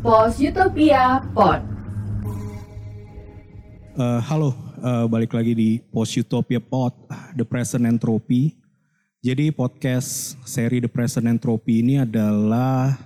Pos 0.00 0.40
Utopia 0.40 1.20
Pod. 1.36 1.60
Uh, 4.00 4.16
halo, 4.24 4.56
uh, 4.80 5.04
balik 5.04 5.36
lagi 5.36 5.52
di 5.52 5.76
Post 5.92 6.24
Utopia 6.24 6.56
Pod, 6.56 6.96
The 7.36 7.44
Present 7.44 7.84
Entropy. 7.84 8.56
Jadi 9.20 9.52
podcast 9.52 10.40
seri 10.48 10.80
The 10.80 10.88
Present 10.88 11.28
Entropy 11.28 11.84
ini 11.84 12.00
adalah 12.00 12.96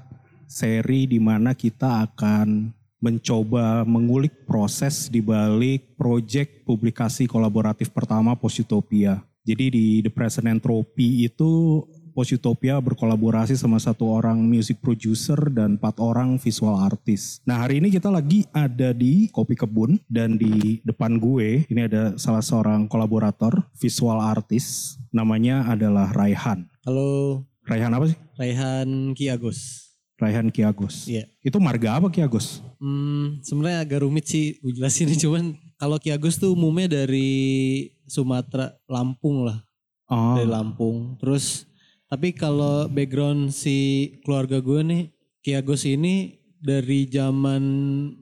seri 0.47 1.11
di 1.11 1.19
mana 1.19 1.51
kita 1.59 2.07
akan 2.07 2.71
mencoba 3.03 3.83
mengulik 3.83 4.47
proses 4.47 5.11
di 5.11 5.19
balik 5.19 5.99
proyek 5.99 6.63
publikasi 6.63 7.27
kolaboratif 7.27 7.91
pertama 7.91 8.39
Post 8.39 8.71
Utopia. 8.71 9.19
Jadi 9.43 9.67
di 9.67 9.87
The 9.99 10.15
Present 10.15 10.47
Entropy 10.47 11.27
itu 11.27 11.83
Post 12.15 12.39
Utopia 12.39 12.79
berkolaborasi 12.79 13.59
sama 13.59 13.83
satu 13.83 14.07
orang 14.07 14.39
music 14.39 14.79
producer 14.79 15.35
dan 15.51 15.75
empat 15.75 15.99
orang 15.99 16.39
visual 16.39 16.79
artist. 16.79 17.43
Nah 17.43 17.59
hari 17.59 17.83
ini 17.83 17.91
kita 17.91 18.07
lagi 18.07 18.47
ada 18.55 18.95
di 18.95 19.27
Kopi 19.35 19.59
Kebun 19.59 19.99
dan 20.07 20.39
di 20.39 20.79
depan 20.87 21.19
gue 21.19 21.67
ini 21.67 21.81
ada 21.91 22.15
salah 22.15 22.39
seorang 22.39 22.87
kolaborator 22.87 23.67
visual 23.75 24.23
artist 24.23 24.95
namanya 25.11 25.67
adalah 25.67 26.15
Raihan. 26.15 26.71
Halo, 26.87 27.43
Raihan 27.67 27.91
apa 27.91 28.07
sih? 28.07 28.19
Raihan 28.39 29.11
Ki 29.19 29.27
Agus. 29.27 29.91
Raihan 30.15 30.55
Ki 30.55 30.63
Agus. 30.63 31.11
Iya. 31.11 31.27
Itu 31.43 31.59
marga 31.59 31.99
apa 31.99 32.15
Ki 32.15 32.23
Agus? 32.23 32.63
Hmm, 32.79 33.43
sebenarnya 33.43 33.83
agak 33.83 34.07
rumit 34.07 34.31
sih 34.31 34.55
gue 34.63 34.71
jelasin 34.71 35.11
cuman 35.19 35.59
kalau 35.75 35.99
Ki 35.99 36.15
Agus 36.15 36.39
tuh 36.39 36.55
umumnya 36.55 37.03
dari 37.03 37.91
Sumatera, 38.07 38.79
Lampung 38.87 39.51
lah, 39.51 39.67
Oh, 40.07 40.39
dari 40.39 40.47
Lampung. 40.47 41.19
Terus 41.19 41.67
tapi 42.15 42.31
kalau 42.31 42.87
background 42.87 43.51
si 43.51 44.07
keluarga 44.23 44.63
gue 44.63 44.87
nih, 44.87 45.03
Ki 45.43 45.59
Agus 45.59 45.83
ini 45.83 46.39
dari 46.63 47.11
zaman 47.11 47.63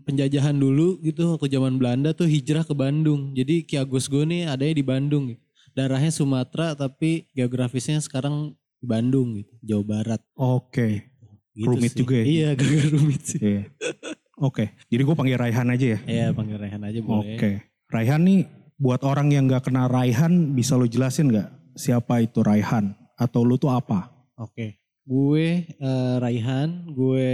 penjajahan 0.08 0.56
dulu 0.56 0.96
gitu 1.04 1.36
waktu 1.36 1.52
zaman 1.52 1.76
Belanda 1.76 2.16
tuh 2.16 2.24
hijrah 2.24 2.64
ke 2.64 2.72
Bandung. 2.72 3.36
Jadi 3.36 3.68
Ki 3.68 3.76
Agus 3.76 4.08
gue 4.08 4.24
nih 4.24 4.48
adanya 4.48 4.80
di 4.80 4.80
Bandung 4.80 5.28
gitu. 5.28 5.44
Darahnya 5.76 6.08
Sumatera 6.08 6.72
tapi 6.72 7.28
geografisnya 7.36 8.00
sekarang 8.00 8.56
di 8.80 8.86
Bandung 8.88 9.36
gitu, 9.36 9.52
Jawa 9.60 9.84
Barat. 9.84 10.20
Oke. 10.40 11.12
Gitu 11.52 11.68
Rumit 11.68 11.92
sih. 11.92 12.00
juga 12.00 12.14
ya? 12.16 12.24
Iya, 12.24 12.46
agak 12.56 12.68
rumit 12.96 13.22
sih. 13.28 13.40
Iya. 13.44 13.62
Oke. 14.40 14.72
Jadi 14.88 15.02
gue 15.04 15.16
panggil 15.20 15.36
Raihan 15.36 15.68
aja 15.68 15.86
ya. 15.92 15.98
Iya 16.08 16.26
panggil 16.32 16.56
Rehan 16.56 16.80
aja 16.80 17.00
boleh. 17.04 17.36
Oke. 17.36 17.50
Raihan 17.92 18.24
nih 18.24 18.48
buat 18.80 19.04
orang 19.04 19.28
yang 19.36 19.52
nggak 19.52 19.68
kenal 19.68 19.92
Raihan 19.92 20.56
bisa 20.56 20.80
lo 20.80 20.88
jelasin 20.88 21.28
nggak 21.28 21.76
siapa 21.76 22.24
itu 22.24 22.40
Raihan 22.40 23.01
atau 23.22 23.46
lu 23.46 23.54
tuh 23.54 23.70
apa? 23.70 24.10
Oke. 24.34 24.82
Gue 25.02 25.66
eh, 25.66 26.16
Raihan, 26.18 26.90
gue 26.90 27.30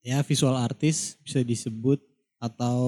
ya 0.00 0.24
visual 0.24 0.56
artist 0.56 1.20
bisa 1.20 1.44
disebut 1.44 2.00
atau 2.40 2.80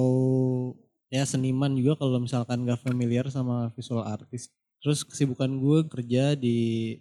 ya 1.12 1.28
seniman 1.28 1.76
juga 1.76 2.00
kalau 2.00 2.16
misalkan 2.16 2.64
gak 2.64 2.80
familiar 2.80 3.28
sama 3.28 3.68
visual 3.76 4.04
artist. 4.04 4.52
Terus 4.80 5.04
kesibukan 5.04 5.52
gue 5.60 5.78
kerja 5.88 6.32
di 6.34 6.96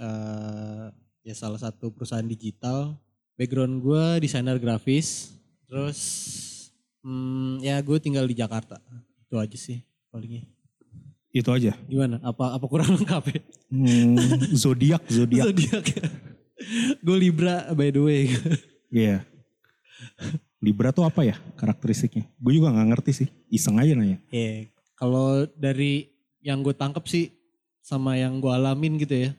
eh, 0.00 0.86
ya 1.22 1.34
salah 1.36 1.60
satu 1.60 1.92
perusahaan 1.92 2.26
digital. 2.26 2.96
Background 3.36 3.80
gue 3.80 4.04
desainer 4.24 4.56
grafis. 4.56 5.36
Terus 5.68 6.00
hmm, 7.04 7.64
ya 7.64 7.80
gue 7.80 7.98
tinggal 8.00 8.24
di 8.24 8.36
Jakarta. 8.36 8.80
Itu 9.24 9.36
aja 9.40 9.56
sih 9.56 9.80
palingnya. 10.12 10.44
Itu 11.32 11.48
aja. 11.48 11.72
Gimana? 11.88 12.20
Apa 12.20 12.52
apa 12.52 12.66
kurang 12.68 12.92
lengkap 13.00 13.24
ya? 13.32 13.40
Hmm, 13.72 14.20
zodiak, 14.52 15.00
zodiak. 15.08 15.48
Zodiak. 15.48 15.84
Gue 17.00 17.16
Libra 17.16 17.72
by 17.72 17.88
the 17.88 18.02
way. 18.04 18.22
Iya. 18.92 19.24
Libra 20.60 20.92
tuh 20.92 21.08
apa 21.08 21.24
ya 21.24 21.40
karakteristiknya? 21.56 22.28
Gue 22.36 22.60
juga 22.60 22.68
nggak 22.68 22.88
ngerti 22.92 23.12
sih. 23.24 23.28
Iseng 23.48 23.80
aja 23.80 23.96
nanya. 23.96 24.20
Iya. 24.28 24.68
Kalau 24.94 25.48
dari 25.56 26.12
yang 26.44 26.60
gue 26.60 26.76
tangkep 26.76 27.02
sih 27.08 27.32
sama 27.80 28.20
yang 28.20 28.38
gue 28.38 28.52
alamin 28.52 29.00
gitu 29.00 29.26
ya. 29.26 29.30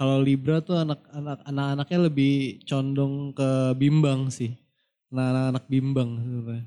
Kalau 0.00 0.18
Libra 0.18 0.64
tuh 0.64 0.80
anak-anak 0.80 1.44
anak-anaknya 1.46 1.98
lebih 2.08 2.64
condong 2.64 3.36
ke 3.36 3.76
bimbang 3.76 4.32
sih. 4.32 4.56
Nah, 5.12 5.30
anak-anak 5.30 5.64
bimbang 5.68 6.10
sebenarnya. 6.18 6.66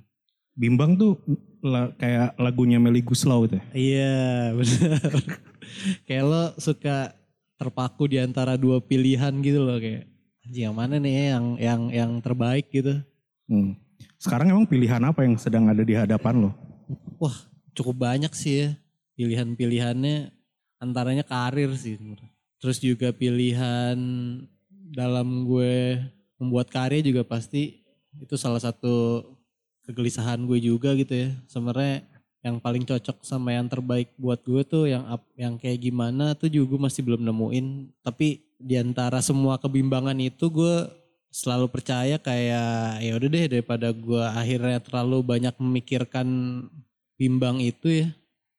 Bimbang 0.55 0.91
tuh 0.95 1.19
la- 1.59 1.91
kayak 1.97 2.37
lagunya 2.39 2.77
Melly 2.79 3.01
Guslau 3.01 3.49
itu 3.49 3.57
ya. 3.59 3.65
Iya, 3.73 4.15
benar. 4.55 5.11
Kayak 6.07 6.23
lo 6.25 6.43
suka 6.57 7.13
terpaku 7.55 8.11
di 8.11 8.17
antara 8.19 8.59
dua 8.59 8.83
pilihan 8.83 9.31
gitu 9.39 9.63
loh 9.63 9.79
kayak 9.79 10.05
anjing 10.45 10.63
yang 10.69 10.75
mana 10.75 10.95
nih 10.99 11.13
ya 11.13 11.23
yang 11.37 11.45
yang 11.57 11.81
yang 11.89 12.11
terbaik 12.21 12.67
gitu. 12.69 13.01
Hmm. 13.49 13.79
Sekarang 14.19 14.51
emang 14.51 14.67
pilihan 14.67 15.01
apa 15.01 15.23
yang 15.23 15.37
sedang 15.39 15.69
ada 15.71 15.81
di 15.85 15.93
hadapan 15.95 16.49
lo? 16.49 16.51
Wah, 17.21 17.35
cukup 17.73 18.05
banyak 18.05 18.31
sih 18.35 18.53
ya 18.65 18.69
pilihan-pilihannya 19.15 20.29
antaranya 20.79 21.23
karir 21.23 21.71
sih. 21.73 21.97
Terus 22.59 22.77
juga 22.83 23.15
pilihan 23.15 23.97
dalam 24.91 25.47
gue 25.47 25.99
membuat 26.37 26.69
karya 26.69 27.01
juga 27.01 27.23
pasti 27.23 27.83
itu 28.19 28.35
salah 28.35 28.59
satu 28.59 29.23
kegelisahan 29.87 30.43
gue 30.43 30.59
juga 30.59 30.93
gitu 30.95 31.15
ya. 31.15 31.29
Sebenarnya 31.47 32.03
yang 32.45 32.61
paling 32.61 32.85
cocok 32.85 33.25
sama 33.25 33.57
yang 33.57 33.65
terbaik 33.65 34.13
buat 34.21 34.37
gue 34.45 34.61
tuh 34.61 34.85
yang 34.85 35.01
yang 35.33 35.57
kayak 35.57 35.81
gimana 35.81 36.37
tuh 36.37 36.45
juga 36.45 36.77
gue 36.77 36.79
masih 36.85 37.01
belum 37.01 37.25
nemuin. 37.25 37.89
Tapi 38.05 38.45
di 38.61 38.77
antara 38.77 39.17
semua 39.25 39.57
kebimbangan 39.57 40.13
itu 40.21 40.45
gue 40.53 40.85
selalu 41.33 41.67
percaya 41.73 42.21
kayak 42.21 43.01
ya 43.01 43.11
udah 43.17 43.29
deh 43.33 43.45
daripada 43.49 43.89
gue 43.89 44.23
akhirnya 44.23 44.77
terlalu 44.77 45.25
banyak 45.25 45.55
memikirkan 45.57 46.27
bimbang 47.17 47.59
itu 47.59 48.05
ya 48.05 48.07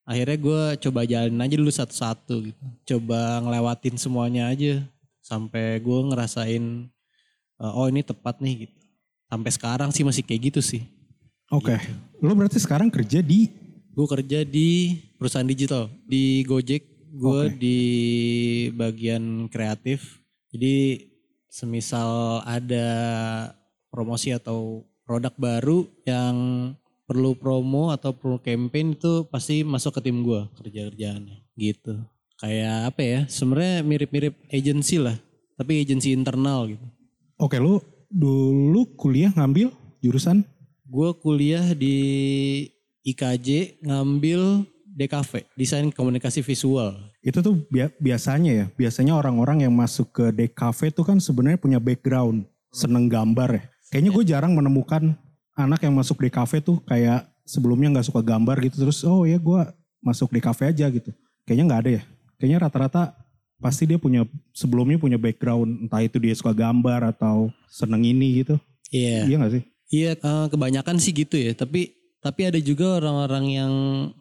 akhirnya 0.04 0.36
gue 0.36 0.62
coba 0.84 1.08
jalanin 1.08 1.40
aja 1.40 1.56
dulu 1.56 1.72
satu-satu 1.72 2.34
gitu 2.52 2.64
coba 2.94 3.40
ngelewatin 3.40 3.96
semuanya 3.96 4.52
aja 4.52 4.84
sampai 5.24 5.80
gue 5.80 5.98
ngerasain 6.12 6.64
eh, 7.64 7.72
oh 7.72 7.88
ini 7.88 8.04
tepat 8.04 8.44
nih 8.44 8.68
gitu 8.68 8.78
sampai 9.32 9.50
sekarang 9.56 9.88
sih 9.88 10.04
masih 10.04 10.20
kayak 10.20 10.52
gitu 10.52 10.60
sih 10.60 10.84
Oke. 11.54 11.78
Lo 12.18 12.34
berarti 12.34 12.58
sekarang 12.58 12.90
kerja 12.90 13.22
di 13.22 13.46
gue 13.96 14.06
kerja 14.06 14.44
di 14.44 15.00
perusahaan 15.16 15.48
digital 15.48 15.88
di 16.04 16.44
Gojek. 16.44 16.84
Gue 17.16 17.48
Oke. 17.48 17.56
di 17.56 17.80
bagian 18.76 19.48
kreatif. 19.48 20.20
Jadi 20.52 21.00
semisal 21.48 22.44
ada 22.44 22.88
promosi 23.88 24.36
atau 24.36 24.84
produk 25.08 25.32
baru 25.40 25.88
yang 26.04 26.36
perlu 27.08 27.32
promo 27.40 27.88
atau 27.88 28.12
perlu 28.12 28.36
campaign 28.36 28.92
itu 29.00 29.24
pasti 29.32 29.64
masuk 29.64 29.96
ke 29.96 30.00
tim 30.04 30.20
gue 30.20 30.44
kerja 30.60 30.92
kerjaannya 30.92 31.40
gitu. 31.56 31.96
Kayak 32.36 32.92
apa 32.92 33.00
ya 33.00 33.20
sebenarnya 33.32 33.80
mirip-mirip 33.80 34.36
agency 34.52 35.00
lah 35.00 35.16
tapi 35.56 35.80
agency 35.80 36.12
internal 36.12 36.68
gitu. 36.68 36.84
Oke, 37.40 37.56
lu 37.56 37.80
dulu 38.12 38.92
kuliah 39.00 39.32
ngambil 39.32 39.72
jurusan? 40.04 40.44
Gue 40.84 41.16
kuliah 41.16 41.72
di 41.72 41.96
IKJ 43.06 43.78
ngambil 43.86 44.66
DKV 44.96 45.44
desain 45.54 45.86
komunikasi 45.92 46.40
visual 46.40 46.96
itu 47.20 47.38
tuh 47.42 47.58
bia- 47.68 47.92
biasanya 47.98 48.52
ya, 48.54 48.66
biasanya 48.74 49.12
orang-orang 49.14 49.66
yang 49.66 49.74
masuk 49.74 50.14
ke 50.14 50.24
DKV 50.30 50.94
tuh 50.94 51.04
kan 51.04 51.18
sebenarnya 51.18 51.58
punya 51.58 51.82
background 51.82 52.46
seneng 52.70 53.10
gambar 53.10 53.50
ya. 53.50 53.62
Kayaknya 53.90 54.10
gue 54.14 54.24
jarang 54.24 54.52
menemukan 54.54 55.18
anak 55.54 55.82
yang 55.82 55.90
masuk 55.90 56.22
DKV 56.22 56.62
tuh 56.62 56.78
kayak 56.86 57.26
sebelumnya 57.42 57.98
nggak 57.98 58.06
suka 58.06 58.22
gambar 58.22 58.56
gitu 58.62 58.78
terus 58.78 59.02
oh 59.02 59.26
ya 59.26 59.42
gue 59.42 59.60
masuk 59.98 60.30
DKV 60.30 60.58
aja 60.70 60.86
gitu. 60.86 61.10
Kayaknya 61.42 61.64
nggak 61.66 61.80
ada 61.82 61.90
ya. 61.98 62.02
Kayaknya 62.38 62.58
rata-rata 62.62 63.02
pasti 63.58 63.90
dia 63.90 63.98
punya 63.98 64.22
sebelumnya 64.54 65.02
punya 65.02 65.18
background 65.18 65.88
entah 65.88 66.04
itu 66.04 66.22
dia 66.22 66.34
suka 66.36 66.54
gambar 66.54 67.10
atau 67.10 67.50
seneng 67.66 68.06
ini 68.06 68.44
gitu. 68.44 68.54
iya 68.92 69.26
Iya 69.26 69.36
gak 69.42 69.52
sih? 69.56 69.62
Iya, 69.86 70.10
eh, 70.14 70.46
kebanyakan 70.46 70.96
sih 71.02 71.10
gitu 71.10 71.34
ya. 71.34 71.58
Tapi 71.58 71.90
tapi 72.26 72.42
ada 72.42 72.58
juga 72.58 72.98
orang-orang 72.98 73.44
yang 73.54 73.72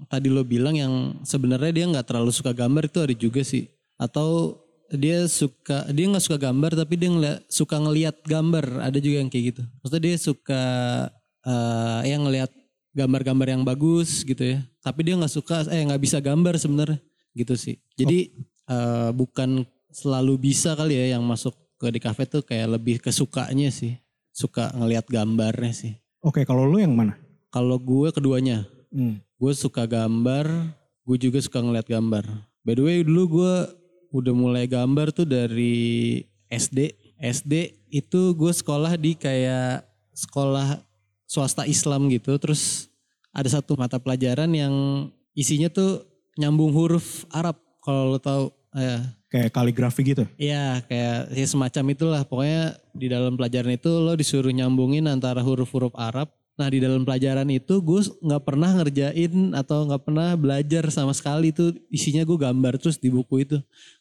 tadi 0.06 0.30
lo 0.30 0.46
bilang 0.46 0.78
yang 0.78 1.18
sebenarnya 1.26 1.74
dia 1.74 1.86
nggak 1.90 2.06
terlalu 2.06 2.30
suka 2.30 2.54
gambar 2.54 2.86
itu 2.86 3.02
ada 3.02 3.16
juga 3.18 3.42
sih. 3.42 3.66
Atau 3.98 4.62
dia 4.94 5.26
suka 5.26 5.90
dia 5.90 6.06
nggak 6.06 6.22
suka 6.22 6.38
gambar 6.38 6.86
tapi 6.86 7.02
dia 7.02 7.10
ngeliat, 7.10 7.42
suka 7.50 7.82
ngelihat 7.82 8.22
gambar. 8.30 8.86
Ada 8.86 9.02
juga 9.02 9.26
yang 9.26 9.30
kayak 9.34 9.46
gitu. 9.58 9.62
Maksudnya 9.82 10.04
dia 10.06 10.16
suka 10.22 10.62
eh 11.50 12.14
yang 12.14 12.30
ngelihat 12.30 12.54
gambar-gambar 12.94 13.48
yang 13.58 13.66
bagus 13.66 14.22
gitu 14.22 14.54
ya. 14.54 14.62
Tapi 14.86 15.02
dia 15.02 15.18
nggak 15.18 15.34
suka 15.34 15.66
eh 15.74 15.82
nggak 15.82 16.02
bisa 16.06 16.22
gambar 16.22 16.62
sebenarnya 16.62 17.02
gitu 17.34 17.58
sih. 17.58 17.82
Jadi 17.98 18.38
eh, 18.70 19.10
bukan 19.18 19.66
selalu 19.90 20.54
bisa 20.54 20.78
kali 20.78 20.94
ya 20.94 21.18
yang 21.18 21.26
masuk 21.26 21.58
ke 21.82 21.90
di 21.90 21.98
kafe 21.98 22.30
tuh 22.30 22.46
kayak 22.46 22.78
lebih 22.78 23.02
kesukanya 23.02 23.74
sih 23.74 23.98
suka 24.30 24.70
ngelihat 24.78 25.10
gambarnya 25.10 25.74
sih. 25.74 25.98
Oke, 26.22 26.46
kalau 26.46 26.70
lu 26.70 26.78
yang 26.78 26.94
mana? 26.94 27.25
Kalau 27.56 27.80
gue 27.80 28.12
keduanya, 28.12 28.68
Hmm. 28.92 29.24
gue 29.40 29.54
suka 29.56 29.88
gambar, 29.88 30.76
gue 31.08 31.18
juga 31.20 31.40
suka 31.40 31.64
ngeliat 31.64 31.88
gambar. 31.88 32.28
By 32.68 32.76
the 32.76 32.84
way 32.84 33.00
dulu 33.00 33.40
gue 33.40 33.54
udah 34.12 34.34
mulai 34.36 34.68
gambar 34.68 35.16
tuh 35.16 35.24
dari 35.24 36.20
SD. 36.52 36.92
SD 37.16 37.54
itu 37.96 38.36
gue 38.36 38.52
sekolah 38.52 39.00
di 39.00 39.16
kayak 39.16 39.88
sekolah 40.12 40.84
swasta 41.24 41.64
Islam 41.64 42.12
gitu 42.12 42.36
terus 42.36 42.92
ada 43.32 43.48
satu 43.48 43.80
mata 43.80 44.04
pelajaran 44.04 44.52
yang 44.52 44.74
isinya 45.32 45.72
tuh 45.72 46.04
nyambung 46.36 46.76
huruf 46.76 47.24
Arab 47.32 47.56
kalau 47.80 48.16
lo 48.16 48.20
tahu 48.20 48.52
ya 48.76 49.00
Kayak 49.32 49.52
kaligrafi 49.52 50.02
gitu. 50.04 50.24
Iya 50.36 50.84
kayak 50.88 51.32
ya 51.32 51.46
semacam 51.48 51.84
itulah 51.92 52.22
pokoknya 52.24 52.80
di 52.96 53.08
dalam 53.12 53.36
pelajaran 53.36 53.76
itu 53.76 53.92
lo 53.92 54.16
disuruh 54.16 54.52
nyambungin 54.52 55.08
antara 55.08 55.40
huruf-huruf 55.40 55.92
Arab. 55.96 56.32
Nah 56.56 56.72
di 56.72 56.80
dalam 56.80 57.04
pelajaran 57.04 57.52
itu 57.52 57.84
gue 57.84 58.02
nggak 58.24 58.44
pernah 58.48 58.72
ngerjain 58.80 59.52
atau 59.52 59.92
nggak 59.92 60.04
pernah 60.08 60.30
belajar 60.40 60.88
sama 60.88 61.12
sekali. 61.12 61.52
Tuh 61.52 61.76
isinya 61.92 62.24
gue 62.24 62.38
gambar 62.40 62.80
terus 62.80 62.96
di 62.96 63.12
buku 63.12 63.44
itu. 63.44 63.58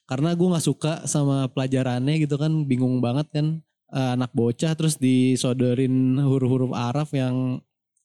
Karena 0.06 0.30
gue 0.38 0.46
nggak 0.46 0.66
suka 0.66 0.92
sama 1.10 1.50
pelajarannya 1.50 2.22
gitu 2.22 2.38
kan 2.38 2.62
bingung 2.64 3.02
banget 3.02 3.26
kan. 3.34 3.46
Eh, 3.94 4.10
anak 4.14 4.30
bocah 4.30 4.74
terus 4.78 4.98
disodorin 4.98 6.18
huruf-huruf 6.22 6.70
Arab 6.74 7.10
yang 7.14 7.58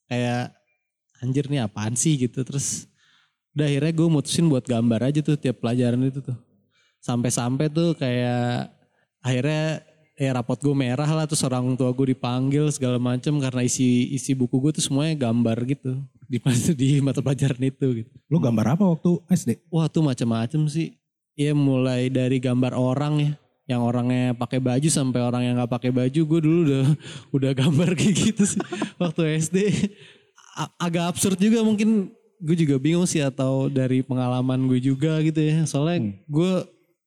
kayak 0.10 0.54
anjir 1.22 1.46
nih 1.46 1.70
apaan 1.70 1.94
sih? 1.94 2.18
gitu. 2.18 2.42
Terus 2.42 2.90
udah 3.54 3.70
akhirnya 3.70 3.94
gue 3.94 4.08
mutusin 4.10 4.50
buat 4.50 4.66
gambar 4.66 5.14
aja 5.14 5.22
tuh 5.22 5.38
tiap 5.38 5.62
pelajaran 5.62 6.02
itu 6.10 6.26
tuh. 6.26 6.38
Sampai-sampai 7.06 7.70
tuh 7.70 7.94
kayak 7.94 8.74
akhirnya 9.22 9.86
ya 10.20 10.36
rapot 10.36 10.60
gue 10.60 10.76
merah 10.76 11.08
lah 11.08 11.24
terus 11.24 11.40
orang 11.48 11.80
tua 11.80 11.96
gue 11.96 12.12
dipanggil 12.12 12.68
segala 12.76 13.00
macem 13.00 13.32
karena 13.40 13.64
isi 13.64 14.12
isi 14.12 14.36
buku 14.36 14.60
gue 14.60 14.76
tuh 14.76 14.84
semuanya 14.84 15.16
gambar 15.32 15.64
gitu 15.64 15.96
di 16.28 16.38
di 16.78 16.88
mata 17.00 17.24
pelajaran 17.24 17.58
itu 17.64 18.04
gitu. 18.06 18.12
Lo 18.30 18.38
gambar 18.38 18.78
apa 18.78 18.84
waktu 18.86 19.18
SD? 19.32 19.50
Wah 19.72 19.90
tuh 19.90 20.06
macam-macam 20.06 20.70
sih. 20.70 20.94
Ya 21.34 21.56
mulai 21.56 22.12
dari 22.12 22.38
gambar 22.38 22.76
orang 22.76 23.14
ya, 23.24 23.32
yang 23.72 23.82
orangnya 23.82 24.36
pakai 24.36 24.60
baju 24.60 24.92
sampai 24.92 25.24
orang 25.24 25.42
yang 25.48 25.56
nggak 25.58 25.72
pakai 25.72 25.90
baju. 25.90 26.22
Gue 26.28 26.40
dulu 26.44 26.60
udah 26.70 26.86
udah 27.40 27.52
gambar 27.56 27.96
kayak 27.98 28.14
gitu 28.14 28.44
sih 28.46 28.62
waktu 29.02 29.42
SD. 29.42 29.58
A- 30.60 30.74
agak 30.78 31.16
absurd 31.16 31.40
juga 31.40 31.66
mungkin 31.66 32.12
gue 32.44 32.56
juga 32.60 32.76
bingung 32.78 33.08
sih 33.08 33.24
atau 33.24 33.72
dari 33.72 34.06
pengalaman 34.06 34.68
gue 34.70 34.84
juga 34.84 35.18
gitu 35.26 35.42
ya. 35.42 35.66
Soalnya 35.66 36.14
gue 36.30 36.52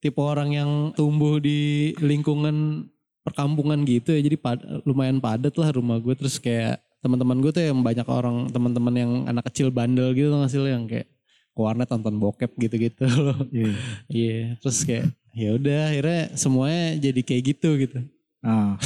tipe 0.03 0.19
orang 0.19 0.51
yang 0.51 0.71
tumbuh 0.99 1.39
di 1.39 1.95
lingkungan 2.03 2.91
perkampungan 3.23 3.83
gitu 3.87 4.15
ya. 4.15 4.21
Jadi 4.23 4.37
pad- 4.39 4.67
lumayan 4.87 5.19
padat 5.19 5.55
lah 5.59 5.71
rumah 5.75 5.99
gue 5.99 6.15
terus 6.15 6.39
kayak 6.39 6.83
teman-teman 7.03 7.43
gue 7.43 7.51
tuh 7.51 7.63
yang 7.63 7.83
banyak 7.83 8.07
orang 8.07 8.47
teman-teman 8.55 8.95
yang 8.95 9.13
anak 9.27 9.51
kecil 9.51 9.75
bandel 9.75 10.15
gitu 10.15 10.31
lo 10.31 10.69
yang 10.71 10.87
kayak 10.87 11.11
ke 11.53 11.61
warnet 11.61 11.91
nonton 11.91 12.17
bokep 12.17 12.51
gitu-gitu 12.57 13.05
loh. 13.27 13.39
Iya. 13.51 13.75
Iya, 14.09 14.39
terus 14.63 14.79
kayak 14.87 15.11
ya 15.33 15.57
udah 15.57 15.81
akhirnya 15.93 16.23
semuanya 16.37 16.85
jadi 17.01 17.21
kayak 17.25 17.43
gitu 17.57 17.69
gitu. 17.81 17.99
Nah, 18.43 18.77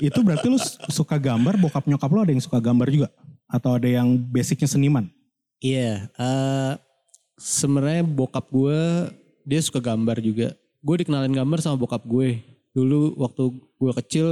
itu 0.00 0.18
berarti 0.24 0.46
lu 0.48 0.58
suka 0.88 1.20
gambar, 1.20 1.58
bokap 1.60 1.84
nyokap 1.84 2.10
lu 2.10 2.20
ada 2.22 2.32
yang 2.32 2.42
suka 2.42 2.58
gambar 2.62 2.88
juga? 2.88 3.08
Atau 3.50 3.74
ada 3.74 3.88
yang 3.90 4.14
basicnya 4.30 4.70
seniman? 4.70 5.10
Iya, 5.60 6.08
eh 6.16 6.72
sebenarnya 7.36 8.06
bokap 8.06 8.46
gue 8.48 8.80
dia 9.44 9.60
suka 9.60 9.82
gambar 9.82 10.22
juga. 10.22 10.54
Gue 10.80 11.04
dikenalin 11.04 11.34
gambar 11.34 11.58
sama 11.60 11.76
bokap 11.76 12.06
gue. 12.06 12.40
Dulu 12.80 13.20
waktu 13.20 13.42
gue 13.52 13.92
kecil 14.00 14.28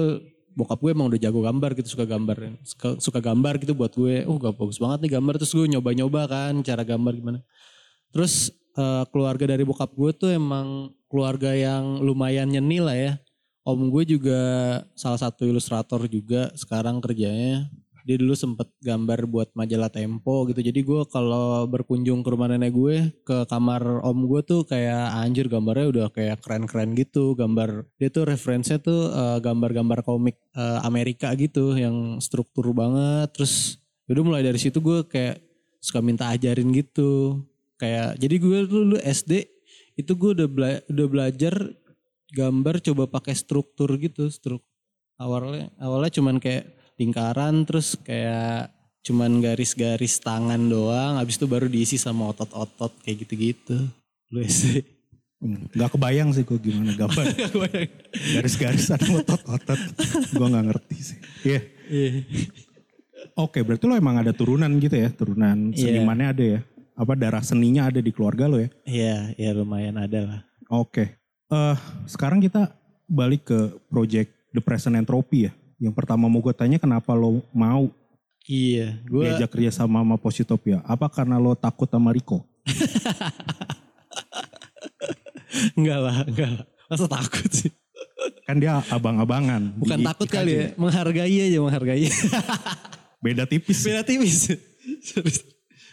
bokap 0.56 0.80
gue 0.80 0.90
emang 0.96 1.12
udah 1.12 1.20
jago 1.20 1.44
gambar 1.44 1.70
gitu 1.76 1.92
suka 1.92 2.08
gambar. 2.08 2.56
Suka, 2.64 2.88
suka 2.96 3.20
gambar 3.20 3.60
gitu 3.60 3.76
buat 3.76 3.92
gue. 3.92 4.24
Oh 4.24 4.40
gak 4.40 4.56
bagus 4.56 4.80
banget 4.80 5.04
nih 5.04 5.20
gambar. 5.20 5.34
Terus 5.36 5.52
gue 5.52 5.66
nyoba-nyoba 5.76 6.20
kan 6.26 6.54
cara 6.64 6.82
gambar 6.82 7.12
gimana. 7.12 7.40
Terus 8.10 8.48
eh, 8.74 9.04
keluarga 9.12 9.44
dari 9.44 9.62
bokap 9.68 9.92
gue 9.92 10.10
tuh 10.16 10.32
emang 10.32 10.96
keluarga 11.12 11.52
yang 11.52 12.00
lumayan 12.00 12.48
nyeni 12.48 12.80
lah 12.80 12.96
ya. 12.96 13.12
Om 13.68 13.92
gue 13.92 14.16
juga 14.16 14.40
salah 14.96 15.20
satu 15.20 15.44
ilustrator 15.44 16.08
juga 16.08 16.48
sekarang 16.56 17.04
kerjanya 17.04 17.68
dia 18.08 18.16
dulu 18.16 18.32
sempet 18.32 18.72
gambar 18.81 19.28
buat 19.28 19.52
majalah 19.52 19.93
Tempo 19.93 20.49
gitu. 20.49 20.64
Jadi 20.64 20.81
gue 20.81 21.05
kalau 21.12 21.69
berkunjung 21.69 22.25
ke 22.25 22.28
rumah 22.32 22.49
nenek 22.49 22.72
gue 22.72 23.12
ke 23.20 23.44
kamar 23.44 24.00
om 24.00 24.25
gue 24.25 24.40
tuh 24.49 24.64
kayak 24.64 25.12
anjir 25.12 25.52
gambarnya 25.52 25.87
udah 25.93 26.06
kayak 26.08 26.40
keren-keren 26.40 26.96
gitu. 26.96 27.37
Gambar 27.37 27.84
dia 28.00 28.08
tuh 28.08 28.25
referensinya 28.25 28.81
tuh 28.81 29.12
eh, 29.12 29.38
gambar-gambar 29.44 30.00
komik 30.08 30.40
eh, 30.56 30.81
Amerika 30.88 31.37
gitu 31.37 31.76
yang 31.76 32.16
struktur 32.25 32.72
banget. 32.72 33.28
Terus 33.37 33.76
udah 34.08 34.22
mulai 34.25 34.40
dari 34.40 34.56
situ 34.56 34.81
gue 34.81 35.05
kayak 35.05 35.44
suka 35.84 36.00
minta 36.00 36.32
ajarin 36.32 36.72
gitu. 36.72 37.44
Kayak 37.76 38.16
jadi 38.16 38.34
gue 38.40 38.58
dulu 38.64 38.96
SD 39.05 39.44
itu 40.00 40.16
gue 40.16 40.32
udah 40.32 40.49
bela- 40.49 40.84
udah 40.88 41.06
belajar 41.12 41.55
gambar 42.32 42.81
coba 42.81 43.05
pakai 43.20 43.37
struktur 43.37 43.88
gitu 44.00 44.32
struk 44.32 44.64
awalnya 45.19 45.72
awalnya 45.81 46.12
cuman 46.12 46.38
kayak 46.38 46.77
lingkaran 46.98 47.62
terus 47.62 47.94
kayak 47.96 48.74
cuman 49.00 49.38
garis-garis 49.38 50.18
tangan 50.18 50.60
doang 50.60 51.16
habis 51.16 51.38
itu 51.38 51.46
baru 51.46 51.64
diisi 51.64 51.96
sama 51.96 52.28
otot-otot 52.28 52.92
kayak 53.00 53.24
gitu-gitu 53.24 53.88
lu 54.28 54.42
SD 54.42 54.84
Hmm, 55.38 55.70
Gak 55.70 55.94
kebayang 55.94 56.34
sih 56.34 56.42
gue 56.42 56.58
gimana 56.58 56.98
gambar. 56.98 57.22
Garis-garis 58.34 58.90
ada 58.90 59.06
otot-otot. 59.06 59.78
gue 60.34 60.46
gak 60.50 60.66
ngerti 60.66 60.96
sih. 60.98 61.18
Iya. 61.46 61.60
Iya. 61.86 62.10
Oke 63.38 63.62
berarti 63.62 63.86
lo 63.86 63.94
emang 63.94 64.18
ada 64.18 64.34
turunan 64.34 64.66
gitu 64.82 64.98
ya. 64.98 65.14
Turunan 65.14 65.70
Iya. 65.70 65.94
senimannya 65.94 66.26
ada 66.26 66.44
ya. 66.44 66.60
Apa 66.98 67.14
darah 67.14 67.38
seninya 67.38 67.86
ada 67.86 68.02
di 68.02 68.10
keluarga 68.10 68.50
lo 68.50 68.58
ya. 68.58 68.66
iya 68.82 69.30
ya 69.38 69.54
lumayan 69.54 69.94
ada 69.94 70.20
lah 70.26 70.40
Oke. 70.68 71.14
eh 71.48 71.76
sekarang 72.10 72.42
kita 72.42 72.74
balik 73.06 73.46
ke 73.46 73.58
project 73.86 74.34
The 74.50 74.58
Present 74.58 74.98
Entropy 74.98 75.46
ya. 75.46 75.52
Yang 75.78 75.94
pertama 75.94 76.26
mau 76.26 76.42
gue 76.42 76.54
tanya 76.54 76.78
kenapa 76.78 77.14
lo 77.14 77.42
mau 77.54 77.86
iya 78.44 78.98
gue 79.06 79.30
diajak 79.30 79.50
kerja 79.54 79.70
sama 79.70 80.02
sama 80.02 80.16
Positopia? 80.19 80.82
Apa 80.82 81.06
karena 81.06 81.38
lo 81.38 81.54
takut 81.54 81.86
sama 81.86 82.10
Riko? 82.10 82.42
enggak 85.78 85.98
lah 85.98 86.16
enggak 86.28 86.50
lah 86.60 86.64
masa 86.88 87.04
takut 87.08 87.50
sih 87.50 87.72
Kan 88.44 88.58
dia 88.58 88.80
abang-abangan. 88.88 89.76
bukan 89.76 90.00
di 90.00 90.04
takut 90.04 90.28
kali 90.28 90.52
ya 90.52 90.64
menghargai 90.75 91.36
aja 91.48 91.58
menghargai 91.60 92.08
Beda 93.19 93.44
tipis. 93.44 93.82
beda 93.84 94.02
tipis 94.04 94.52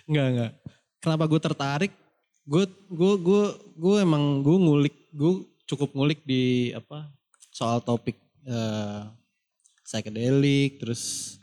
enggak 0.05 0.27
enggak 0.31 0.51
kenapa 1.01 1.23
gue 1.25 1.41
tertarik 1.41 1.91
gue 2.45 2.63
gue 2.91 3.13
gue 3.21 3.43
gue 3.75 3.95
emang 4.01 4.41
gue 4.41 4.57
ngulik 4.57 4.95
gue 5.11 5.31
cukup 5.65 5.89
ngulik 5.97 6.21
di 6.23 6.71
apa 6.71 7.09
soal 7.49 7.81
topik 7.81 8.15
eh 8.45 9.01
psychedelic 9.85 10.81
terus 10.81 11.35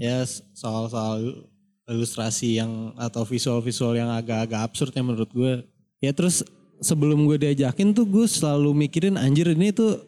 ya 0.00 0.24
soal 0.56 0.88
soal 0.88 1.46
ilustrasi 1.84 2.56
yang 2.56 2.96
atau 2.96 3.28
visual-visual 3.28 3.92
yang 3.92 4.08
agak-agak 4.08 4.60
absurd 4.64 4.92
ya 4.96 5.04
menurut 5.04 5.30
gue. 5.30 5.52
Ya 6.00 6.16
terus 6.16 6.40
sebelum 6.80 7.28
gue 7.28 7.36
diajakin 7.36 7.92
tuh 7.92 8.08
gue 8.08 8.24
selalu 8.24 8.72
mikirin 8.88 9.20
anjir 9.20 9.52
ini 9.52 9.70
tuh 9.70 10.00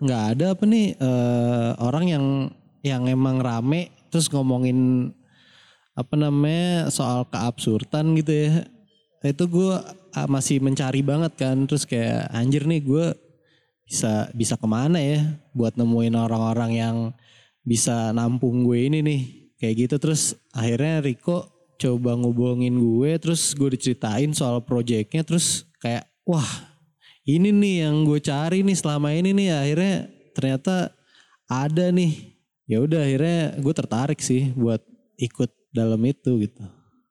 nggak 0.00 0.22
ada 0.34 0.46
apa 0.56 0.64
nih 0.64 0.96
eh, 0.96 1.70
orang 1.84 2.04
yang 2.08 2.24
yang 2.80 3.02
emang 3.10 3.42
rame 3.42 3.92
terus 4.08 4.30
ngomongin 4.32 5.12
apa 5.92 6.14
namanya 6.16 6.88
soal 6.88 7.28
keabsurdan 7.28 8.16
gitu 8.16 8.32
ya. 8.32 8.64
Itu 9.20 9.50
gue 9.50 9.76
ah, 10.16 10.28
masih 10.30 10.64
mencari 10.64 11.04
banget 11.04 11.36
kan 11.36 11.68
terus 11.68 11.84
kayak 11.84 12.30
anjir 12.32 12.64
nih 12.64 12.80
gue 12.80 13.06
bisa 13.88 14.28
bisa 14.36 14.54
ke 14.60 14.68
mana 14.68 15.00
ya 15.00 15.24
buat 15.56 15.72
nemuin 15.80 16.12
orang-orang 16.12 16.72
yang 16.76 16.96
bisa 17.64 18.12
nampung 18.12 18.68
gue 18.68 18.84
ini 18.84 19.00
nih. 19.00 19.20
Kayak 19.58 19.74
gitu 19.88 19.96
terus 19.98 20.22
akhirnya 20.54 21.02
Riko 21.02 21.48
coba 21.80 22.14
ngubungin 22.14 22.78
gue 22.78 23.16
terus 23.18 23.56
gue 23.56 23.74
diceritain 23.74 24.30
soal 24.36 24.62
proyeknya 24.62 25.24
terus 25.24 25.66
kayak 25.82 26.06
wah 26.22 26.46
ini 27.26 27.50
nih 27.50 27.88
yang 27.88 28.04
gue 28.04 28.20
cari 28.20 28.60
nih 28.60 28.76
selama 28.76 29.08
ini 29.16 29.32
nih. 29.32 29.48
Akhirnya 29.56 29.96
ternyata 30.36 30.92
ada 31.48 31.88
nih. 31.88 32.36
Ya 32.68 32.84
udah 32.84 33.00
akhirnya 33.00 33.56
gue 33.56 33.74
tertarik 33.74 34.20
sih 34.20 34.52
buat 34.52 34.84
ikut 35.16 35.48
dalam 35.72 35.98
itu 36.04 36.44
gitu. 36.44 36.60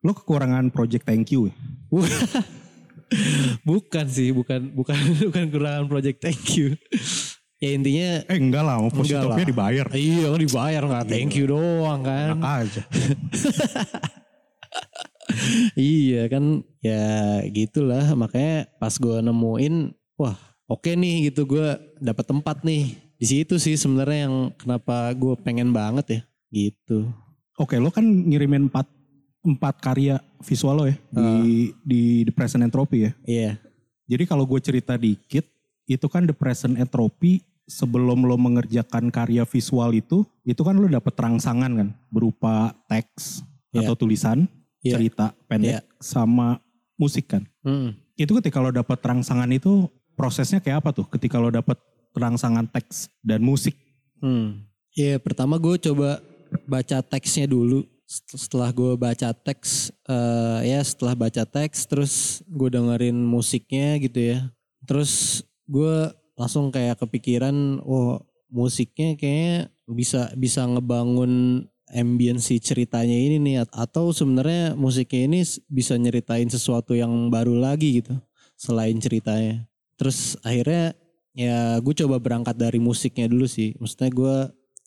Lo 0.05 0.13
kekurangan 0.13 0.69
project 0.69 1.09
thank 1.09 1.33
you 1.33 1.49
ya? 1.49 1.55
bukan 3.67 4.05
sih 4.07 4.35
bukan 4.35 4.71
bukan 4.75 4.95
bukan 5.31 5.45
kurangan 5.51 5.85
project 5.87 6.23
thank 6.23 6.55
you. 6.55 6.75
Ya 7.57 7.73
intinya 7.73 8.21
Eh 8.29 8.37
enggak 8.37 8.61
lah, 8.61 8.77
mau 8.77 8.93
lah. 8.93 9.33
dibayar. 9.41 9.89
iya 9.97 10.29
kan 10.29 10.37
dibayar 10.37 10.81
nggak 10.85 11.05
thank 11.09 11.33
you 11.33 11.49
doang 11.49 12.05
kan. 12.05 12.37
Enak 12.37 12.45
aja. 12.45 12.81
iya 15.73 16.29
kan. 16.29 16.61
Ya 16.85 17.41
gitulah. 17.49 18.13
Makanya 18.13 18.69
pas 18.77 18.93
gue 18.93 19.17
nemuin 19.25 19.89
wah 20.21 20.37
oke 20.69 20.93
nih 20.93 21.33
gitu. 21.33 21.49
Gue 21.49 21.81
dapat 21.97 22.29
tempat 22.29 22.61
nih. 22.61 22.93
Di 23.17 23.25
situ 23.25 23.57
sih 23.57 23.73
sebenarnya 23.73 24.29
yang 24.29 24.53
kenapa 24.53 25.09
gue 25.17 25.33
pengen 25.41 25.73
banget 25.73 26.05
ya. 26.13 26.21
Gitu. 26.53 27.09
Oke, 27.57 27.81
lo 27.81 27.89
kan 27.89 28.05
ngirimin 28.05 28.69
empat, 28.69 28.85
empat 29.47 29.79
karya 29.79 30.19
visual 30.43 30.75
lo 30.75 30.85
ya 30.91 30.95
di, 31.07 31.29
di 31.87 32.01
The 32.27 32.33
Present 32.35 32.67
Entropy 32.67 33.07
ya. 33.07 33.11
iya 33.23 33.51
Jadi 34.07 34.23
kalau 34.23 34.47
gue 34.47 34.59
cerita 34.63 34.95
dikit, 34.95 35.43
itu 35.83 36.07
kan 36.07 36.23
The 36.23 36.35
Present 36.35 36.79
Entropy 36.79 37.43
sebelum 37.67 38.23
lo 38.23 38.39
mengerjakan 38.39 39.11
karya 39.11 39.43
visual 39.43 39.91
itu, 39.91 40.23
itu 40.47 40.61
kan 40.63 40.79
lo 40.79 40.87
dapet 40.87 41.11
rangsangan 41.11 41.71
kan 41.75 41.89
berupa 42.07 42.71
teks 42.87 43.43
Iya. 43.75 43.83
atau 43.83 43.99
tulisan, 43.99 44.47
Iya. 44.79 44.95
cerita 44.95 45.35
pendek 45.51 45.83
sama 45.99 46.63
musik 46.95 47.27
kan. 47.27 47.43
Hmm. 47.67 47.99
Itu 48.15 48.31
ketika 48.39 48.63
lo 48.63 48.71
dapet 48.71 48.95
rangsangan 49.03 49.51
itu 49.51 49.91
prosesnya 50.15 50.63
kayak 50.63 50.87
apa 50.87 50.95
tuh? 50.95 51.05
Ketika 51.11 51.35
lo 51.35 51.51
dapet 51.51 51.75
rangsangan 52.15 52.63
teks 52.71 53.11
dan 53.19 53.43
musik. 53.43 53.75
Hmm. 54.23 54.63
Ya 54.95 55.19
pertama 55.19 55.59
gue 55.59 55.75
coba 55.83 56.23
baca 56.63 57.03
teksnya 57.03 57.45
dulu. 57.45 57.83
Set- 58.07 58.39
Setelah 58.39 58.71
gue 58.71 58.95
baca 58.95 59.35
teks, 59.35 59.91
eh, 60.07 60.59
ya 60.71 60.79
setelah 60.79 61.13
baca 61.13 61.43
teks, 61.43 61.83
terus 61.91 62.39
gue 62.47 62.69
dengerin 62.71 63.19
musiknya 63.19 63.99
gitu 63.99 64.19
ya. 64.31 64.39
Terus 64.87 65.43
gue 65.67 66.15
langsung 66.39 66.71
kayak 66.71 67.03
kepikiran, 67.03 67.83
oh 67.83 68.23
musiknya 68.47 69.19
kayaknya 69.19 69.67
bisa 69.91 70.31
bisa 70.39 70.63
ngebangun 70.63 71.65
ambience 71.91 72.55
ceritanya 72.63 73.11
ini 73.11 73.43
nih. 73.43 73.67
Atau 73.75 74.15
sebenarnya 74.15 74.71
musiknya 74.79 75.27
ini 75.27 75.39
bisa 75.67 75.99
nyeritain 75.99 76.47
sesuatu 76.47 76.95
yang 76.95 77.11
baru 77.27 77.59
lagi 77.59 77.99
gitu, 77.99 78.15
selain 78.55 78.95
ceritanya. 79.03 79.67
Terus 79.99 80.39
akhirnya 80.47 80.95
ya 81.35 81.75
gue 81.83 81.93
coba 82.07 82.23
berangkat 82.23 82.55
dari 82.55 82.79
musiknya 82.79 83.27
dulu 83.27 83.43
sih. 83.51 83.75
Maksudnya 83.83 84.11
gue 84.15 84.35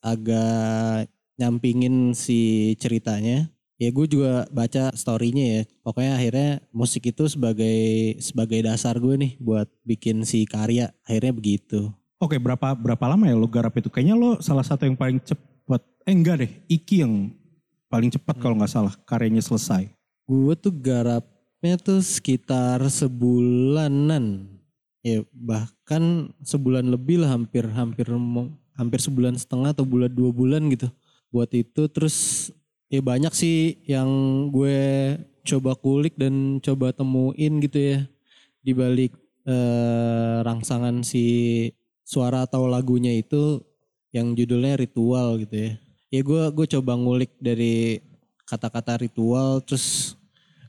agak 0.01 1.13
nyampingin 1.41 2.13
si 2.13 2.73
ceritanya. 2.77 3.49
Ya 3.81 3.89
gue 3.89 4.05
juga 4.05 4.45
baca 4.53 4.93
storynya 4.93 5.45
ya. 5.57 5.63
Pokoknya 5.81 6.13
akhirnya 6.21 6.51
musik 6.69 7.09
itu 7.09 7.25
sebagai 7.33 7.81
sebagai 8.21 8.61
dasar 8.61 9.01
gue 9.01 9.17
nih 9.17 9.33
buat 9.41 9.73
bikin 9.89 10.29
si 10.29 10.45
karya. 10.45 10.93
Akhirnya 11.09 11.33
begitu. 11.33 11.89
Oke, 12.21 12.37
berapa 12.37 12.77
berapa 12.77 13.05
lama 13.09 13.25
ya 13.25 13.33
lo 13.33 13.49
garap 13.49 13.73
itu? 13.81 13.89
Kayaknya 13.89 14.21
lo 14.21 14.37
salah 14.45 14.61
satu 14.61 14.85
yang 14.85 15.01
paling 15.01 15.17
cepet. 15.25 15.81
Eh 16.05 16.13
enggak 16.13 16.45
deh, 16.45 16.53
Iki 16.69 16.97
yang 17.01 17.33
paling 17.89 18.13
cepat 18.13 18.37
kalau 18.37 18.61
nggak 18.61 18.69
salah 18.69 18.93
karyanya 19.09 19.41
selesai. 19.41 19.89
Gue 20.29 20.53
tuh 20.61 20.77
garapnya 20.77 21.81
tuh 21.81 22.05
sekitar 22.05 22.85
sebulanan. 22.93 24.45
Ya 25.01 25.25
bahkan 25.33 26.29
sebulan 26.45 26.85
lebih 26.93 27.25
lah 27.25 27.33
hampir 27.33 27.65
hampir 27.73 28.05
hampir 28.77 29.01
sebulan 29.01 29.41
setengah 29.41 29.73
atau 29.73 29.89
bulan 29.89 30.13
dua 30.13 30.29
bulan 30.29 30.69
gitu. 30.69 30.93
Buat 31.31 31.55
itu 31.55 31.87
terus 31.87 32.51
ya 32.91 32.99
banyak 32.99 33.31
sih 33.35 33.81
yang 33.87 34.11
gue 34.51 35.15
coba 35.47 35.79
kulik 35.79 36.19
dan 36.19 36.59
coba 36.59 36.91
temuin 36.91 37.63
gitu 37.63 37.79
ya 37.79 37.99
di 38.61 38.73
balik 38.75 39.15
eh, 39.47 40.37
rangsangan 40.45 41.01
si 41.07 41.25
suara 42.05 42.45
atau 42.45 42.67
lagunya 42.67 43.15
itu 43.15 43.63
yang 44.11 44.35
judulnya 44.35 44.75
ritual 44.75 45.39
gitu 45.39 45.55
ya. 45.55 45.73
Ya 46.11 46.21
gue 46.27 46.43
gue 46.51 46.67
coba 46.79 46.99
ngulik 46.99 47.39
dari 47.39 48.03
kata-kata 48.43 49.07
ritual 49.07 49.63
terus 49.63 50.19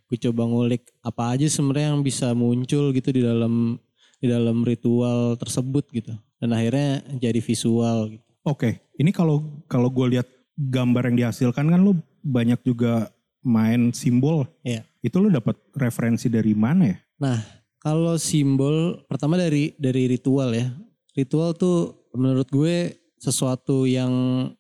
gue 0.06 0.18
coba 0.30 0.46
ngulik 0.46 0.94
apa 1.02 1.34
aja 1.34 1.50
sebenarnya 1.50 1.98
yang 1.98 2.06
bisa 2.06 2.30
muncul 2.38 2.94
gitu 2.94 3.10
di 3.10 3.26
dalam 3.26 3.82
di 4.22 4.30
dalam 4.30 4.62
ritual 4.62 5.34
tersebut 5.42 5.90
gitu 5.90 6.14
dan 6.38 6.50
akhirnya 6.54 7.02
jadi 7.18 7.42
visual 7.42 8.14
gitu. 8.14 8.26
Oke, 8.46 8.82
ini 8.98 9.10
kalau 9.10 9.42
kalau 9.66 9.90
gue 9.90 10.18
lihat 10.18 10.28
gambar 10.58 11.12
yang 11.12 11.18
dihasilkan 11.28 11.72
kan 11.72 11.82
lo 11.82 11.96
banyak 12.22 12.60
juga 12.62 13.10
main 13.42 13.90
simbol. 13.94 14.46
Iya. 14.62 14.86
Itu 15.02 15.22
lo 15.22 15.34
dapat 15.34 15.58
referensi 15.74 16.30
dari 16.30 16.54
mana 16.54 16.94
ya? 16.94 16.98
Nah, 17.22 17.40
kalau 17.82 18.18
simbol 18.22 19.02
pertama 19.10 19.38
dari 19.38 19.74
dari 19.78 20.06
ritual 20.06 20.54
ya. 20.54 20.70
Ritual 21.18 21.58
tuh 21.58 22.08
menurut 22.14 22.48
gue 22.48 22.96
sesuatu 23.22 23.86
yang 23.86 24.14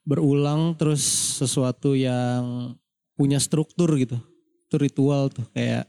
berulang 0.05 0.77
terus 0.77 1.01
sesuatu 1.41 1.93
yang 1.97 2.73
punya 3.17 3.37
struktur 3.37 3.89
gitu. 3.97 4.17
Itu 4.67 4.75
ritual 4.81 5.29
tuh 5.29 5.45
kayak 5.53 5.85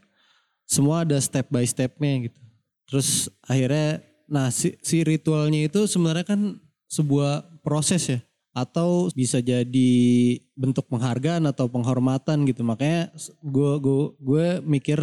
semua 0.69 1.05
ada 1.05 1.19
step 1.21 1.49
by 1.49 1.65
stepnya 1.65 2.29
gitu. 2.29 2.41
Terus 2.89 3.33
akhirnya 3.45 4.05
nah 4.33 4.49
si, 4.49 4.77
si 4.81 5.05
ritualnya 5.05 5.69
itu 5.69 5.85
sebenarnya 5.85 6.25
kan 6.25 6.57
sebuah 6.89 7.61
proses 7.61 8.05
ya 8.09 8.21
atau 8.53 9.09
bisa 9.17 9.41
jadi 9.41 9.93
bentuk 10.53 10.89
penghargaan 10.93 11.49
atau 11.49 11.69
penghormatan 11.69 12.45
gitu. 12.45 12.61
Makanya 12.63 13.13
gue 13.41 13.73
gue 13.81 14.03
gue 14.21 14.47
mikir 14.65 15.01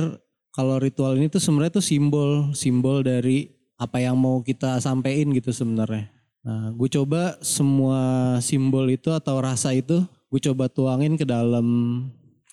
kalau 0.54 0.78
ritual 0.78 1.18
ini 1.18 1.30
tuh 1.30 1.42
sebenarnya 1.42 1.82
tuh 1.82 1.86
simbol 1.86 2.54
simbol 2.54 3.02
dari 3.02 3.50
apa 3.80 3.98
yang 4.02 4.18
mau 4.18 4.42
kita 4.46 4.78
sampein 4.82 5.34
gitu 5.34 5.50
sebenarnya. 5.50 6.12
Nah, 6.46 6.72
gue 6.72 6.90
coba 6.94 7.36
semua 7.44 8.00
simbol 8.40 8.88
itu 8.88 9.12
atau 9.12 9.42
rasa 9.44 9.76
itu 9.76 10.06
gue 10.30 10.42
coba 10.46 10.70
tuangin 10.70 11.18
ke 11.18 11.26
dalam 11.26 11.66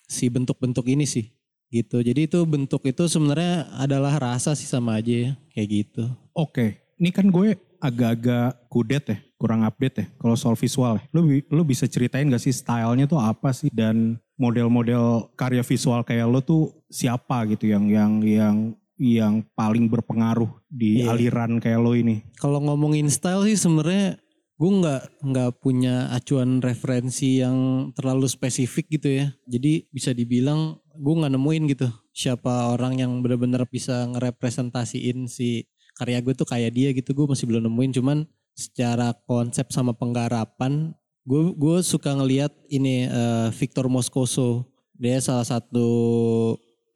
si 0.09 0.27
bentuk-bentuk 0.27 0.87
ini 0.89 1.05
sih 1.05 1.29
gitu. 1.69 1.99
Jadi 1.99 2.31
itu 2.31 2.39
bentuk 2.47 2.83
itu 2.87 3.05
sebenarnya 3.05 3.67
adalah 3.75 4.15
rasa 4.17 4.55
sih 4.55 4.67
sama 4.67 4.97
aja 4.97 5.13
ya 5.13 5.31
kayak 5.51 5.69
gitu. 5.69 6.03
Oke, 6.31 6.79
ini 6.97 7.11
kan 7.11 7.27
gue 7.27 7.59
agak-agak 7.77 8.67
kudet 8.67 9.03
ya, 9.05 9.17
kurang 9.35 9.61
update 9.61 9.95
ya 9.97 10.05
kalau 10.17 10.33
soal 10.33 10.53
visual. 10.53 10.97
ya. 10.97 11.03
Lo, 11.11 11.21
bi- 11.23 11.45
lo 11.47 11.61
bisa 11.61 11.85
ceritain 11.85 12.27
gak 12.27 12.41
sih 12.41 12.51
stylenya 12.51 13.05
tuh 13.05 13.17
apa 13.17 13.51
sih 13.51 13.69
dan 13.69 14.17
model-model 14.37 15.33
karya 15.33 15.61
visual 15.61 16.01
kayak 16.01 16.25
lo 16.25 16.39
tuh 16.39 16.69
siapa 16.87 17.45
gitu 17.49 17.67
yang 17.67 17.85
yang 17.87 18.11
yang 18.21 18.55
yang 18.97 19.33
paling 19.53 19.85
berpengaruh 19.85 20.49
di 20.65 21.05
Iya. 21.05 21.13
aliran 21.13 21.61
kayak 21.61 21.79
lo 21.79 21.93
ini? 21.93 22.25
Kalau 22.35 22.57
ngomongin 22.59 23.05
style 23.07 23.45
sih 23.45 23.53
sebenarnya 23.53 24.17
gue 24.57 24.71
nggak 24.73 25.03
nggak 25.21 25.51
punya 25.61 26.09
acuan 26.09 26.57
referensi 26.59 27.37
yang 27.37 27.89
terlalu 27.93 28.25
spesifik 28.25 28.89
gitu 28.89 29.21
ya. 29.21 29.29
Jadi 29.45 29.85
bisa 29.89 30.17
dibilang 30.17 30.81
gue 30.97 31.13
nggak 31.13 31.29
nemuin 31.29 31.63
gitu 31.69 31.87
siapa 32.09 32.73
orang 32.73 32.97
yang 32.97 33.21
benar-benar 33.21 33.69
bisa 33.69 34.09
ngerepresentasiin 34.09 35.29
si 35.29 35.69
karya 35.97 36.21
gue 36.21 36.33
tuh 36.37 36.45
kayak 36.45 36.71
dia 36.71 36.89
gitu. 36.93 37.11
Gue 37.17 37.25
masih 37.25 37.49
belum 37.49 37.65
nemuin. 37.65 37.91
Cuman 37.97 38.17
secara 38.53 39.13
konsep 39.25 39.69
sama 39.73 39.93
penggarapan 39.93 40.93
gue 41.27 41.51
gue 41.53 41.77
suka 41.83 42.15
ngelihat 42.15 42.55
ini 42.71 43.09
eh, 43.09 43.49
Victor 43.57 43.91
Moscoso. 43.91 44.69
Dia 44.97 45.19
salah 45.21 45.45
satu 45.45 45.89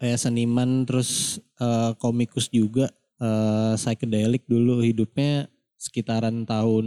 kayak 0.02 0.22
seniman 0.22 0.88
terus 0.88 1.42
eh, 1.60 1.92
komikus 2.00 2.48
juga 2.48 2.90
eh, 3.20 3.74
psychedelic 3.76 4.48
dulu 4.48 4.80
hidupnya 4.82 5.52
sekitaran 5.82 6.46
tahun 6.46 6.86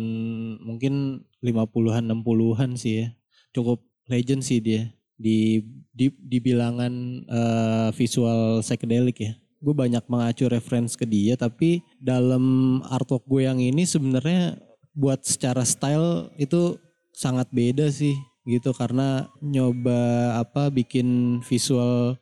mungkin 0.63 1.27
50-an 1.43 2.05
60-an 2.11 2.71
sih 2.79 3.05
ya. 3.05 3.07
Cukup 3.55 3.83
legend 4.09 4.43
sih 4.43 4.59
dia 4.63 4.91
di 5.15 5.63
di 5.95 6.11
di 6.11 6.39
bilangan 6.43 6.93
eh, 7.27 7.89
visual 7.95 8.65
psychedelic 8.65 9.17
ya. 9.21 9.33
Gue 9.65 9.73
banyak 9.73 10.05
mengacu 10.13 10.45
reference 10.53 10.93
ke 10.93 11.09
dia 11.09 11.41
tapi 11.41 11.81
dalam 11.97 12.79
artwork 12.93 13.25
gue 13.25 13.49
yang 13.49 13.57
ini 13.57 13.89
sebenarnya 13.89 14.61
buat 14.93 15.25
secara 15.25 15.65
style 15.65 16.29
itu 16.37 16.77
sangat 17.17 17.49
beda 17.49 17.89
sih 17.89 18.15
gitu 18.45 18.77
karena 18.77 19.33
nyoba 19.41 20.37
apa 20.45 20.69
bikin 20.69 21.41
visual 21.41 22.21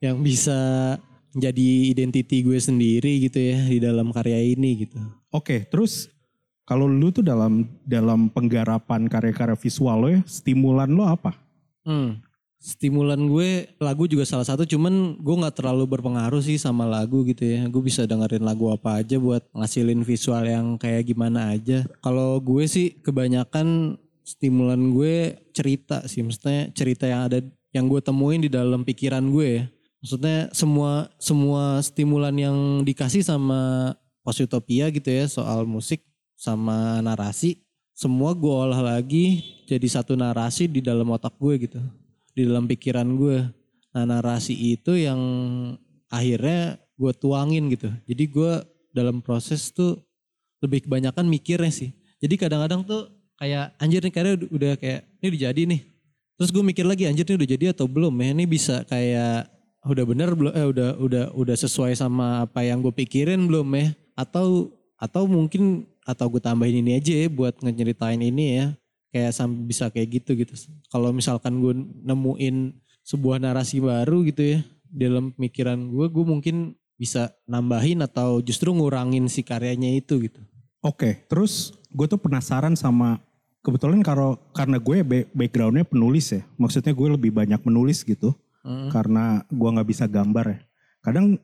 yang 0.00 0.24
bisa 0.24 0.96
jadi 1.36 1.92
identity 1.92 2.44
gue 2.44 2.56
sendiri 2.56 3.20
gitu 3.28 3.38
ya 3.40 3.60
di 3.68 3.78
dalam 3.80 4.12
karya 4.12 4.40
ini 4.40 4.88
gitu. 4.88 5.00
Oke, 5.32 5.64
terus 5.68 6.08
kalau 6.68 6.88
lu 6.88 7.08
tuh 7.12 7.24
dalam 7.24 7.68
dalam 7.84 8.28
penggarapan 8.28 9.08
karya-karya 9.08 9.56
visual 9.56 9.96
lo 9.96 10.08
ya, 10.08 10.20
stimulan 10.28 10.90
lo 10.92 11.08
apa? 11.08 11.36
Hmm. 11.84 12.20
Stimulan 12.62 13.26
gue 13.26 13.74
lagu 13.82 14.06
juga 14.06 14.22
salah 14.22 14.46
satu 14.46 14.62
cuman 14.62 15.18
gue 15.18 15.34
nggak 15.34 15.58
terlalu 15.58 15.98
berpengaruh 15.98 16.38
sih 16.38 16.62
sama 16.62 16.86
lagu 16.86 17.26
gitu 17.26 17.42
ya. 17.42 17.66
Gue 17.66 17.82
bisa 17.82 18.06
dengerin 18.06 18.46
lagu 18.46 18.70
apa 18.70 19.02
aja 19.02 19.18
buat 19.18 19.42
ngasilin 19.50 20.06
visual 20.06 20.46
yang 20.46 20.78
kayak 20.78 21.10
gimana 21.10 21.58
aja. 21.58 21.82
Kalau 21.98 22.38
gue 22.38 22.62
sih 22.70 22.94
kebanyakan 23.02 23.98
stimulan 24.22 24.94
gue 24.94 25.42
cerita 25.50 26.06
sih. 26.06 26.22
Maksudnya 26.22 26.70
cerita 26.70 27.10
yang 27.10 27.26
ada 27.26 27.42
yang 27.74 27.90
gue 27.90 27.98
temuin 27.98 28.46
di 28.46 28.50
dalam 28.52 28.86
pikiran 28.86 29.26
gue 29.26 29.48
ya. 29.58 29.64
Maksudnya 29.98 30.54
semua 30.54 31.10
semua 31.18 31.82
stimulan 31.82 32.34
yang 32.38 32.86
dikasih 32.86 33.26
sama 33.26 33.90
Posutopia 34.22 34.86
gitu 34.94 35.10
ya 35.10 35.26
soal 35.26 35.66
musik 35.66 36.06
sama 36.38 37.02
narasi 37.02 37.58
semua 37.90 38.34
gue 38.34 38.50
olah 38.50 38.78
lagi 38.78 39.42
jadi 39.66 39.86
satu 39.86 40.14
narasi 40.14 40.70
di 40.70 40.78
dalam 40.78 41.10
otak 41.10 41.34
gue 41.38 41.54
gitu 41.66 41.82
di 42.32 42.48
dalam 42.48 42.64
pikiran 42.68 43.08
gue. 43.16 43.38
Nah 43.92 44.04
narasi 44.08 44.56
itu 44.56 44.96
yang 44.96 45.20
akhirnya 46.08 46.80
gue 46.96 47.12
tuangin 47.16 47.68
gitu. 47.72 47.88
Jadi 48.08 48.24
gue 48.28 48.52
dalam 48.92 49.24
proses 49.24 49.72
tuh 49.72 50.00
lebih 50.60 50.88
kebanyakan 50.88 51.28
mikirnya 51.28 51.72
sih. 51.72 51.90
Jadi 52.22 52.34
kadang-kadang 52.38 52.84
tuh 52.84 53.10
kayak 53.40 53.74
anjir 53.82 54.00
nih 54.04 54.12
karya 54.14 54.32
udah- 54.38 54.78
kayak 54.78 55.00
ini 55.20 55.26
udah 55.34 55.42
jadi 55.50 55.62
nih. 55.66 55.80
Terus 56.38 56.50
gue 56.54 56.62
mikir 56.64 56.84
lagi 56.86 57.04
anjir 57.08 57.26
ini 57.28 57.36
udah 57.36 57.50
jadi 57.58 57.64
atau 57.74 57.86
belum 57.90 58.14
ya? 58.22 58.28
Ini 58.32 58.44
bisa 58.46 58.86
kayak 58.86 59.50
udah 59.82 60.04
bener 60.06 60.30
belum 60.38 60.52
eh 60.54 60.66
udah 60.70 60.90
udah 61.02 61.24
udah 61.34 61.56
sesuai 61.58 61.98
sama 61.98 62.46
apa 62.46 62.62
yang 62.62 62.80
gue 62.80 62.94
pikirin 62.94 63.50
belum 63.50 63.66
ya? 63.74 63.92
Atau 64.14 64.70
atau 64.96 65.26
mungkin 65.26 65.90
atau 66.06 66.30
gue 66.30 66.42
tambahin 66.42 66.82
ini 66.82 66.98
aja 66.98 67.14
ya 67.14 67.26
buat 67.30 67.58
ngeceritain 67.62 68.18
ini 68.22 68.58
ya 68.58 68.66
kayak 69.12 69.36
sampai 69.36 69.60
bisa 69.68 69.92
kayak 69.92 70.08
gitu 70.24 70.34
gitu. 70.34 70.56
Kalau 70.88 71.12
misalkan 71.12 71.60
gue 71.60 71.76
nemuin 72.02 72.72
sebuah 73.04 73.38
narasi 73.38 73.78
baru 73.78 74.24
gitu 74.24 74.56
ya 74.56 74.60
dalam 74.88 75.32
pemikiran 75.36 75.76
gue 75.88 76.06
gue 76.08 76.24
mungkin 76.24 76.56
bisa 76.96 77.34
nambahin 77.50 78.04
atau 78.04 78.38
justru 78.44 78.70
ngurangin 78.70 79.26
si 79.26 79.42
karyanya 79.42 79.90
itu 79.92 80.28
gitu. 80.28 80.40
Oke, 80.82 81.22
terus 81.26 81.74
gue 81.90 82.06
tuh 82.06 82.18
penasaran 82.18 82.74
sama 82.74 83.18
kebetulan 83.62 84.02
kalau 84.02 84.38
karena 84.50 84.78
gue 84.82 85.02
ba- 85.02 85.28
backgroundnya 85.34 85.86
penulis 85.86 86.34
ya, 86.34 86.42
maksudnya 86.58 86.90
gue 86.90 87.08
lebih 87.14 87.30
banyak 87.30 87.58
menulis 87.62 88.02
gitu, 88.02 88.34
karena 88.90 89.42
gue 89.50 89.68
nggak 89.70 89.88
bisa 89.88 90.04
gambar 90.10 90.46
ya. 90.46 90.58
Kadang 91.02 91.38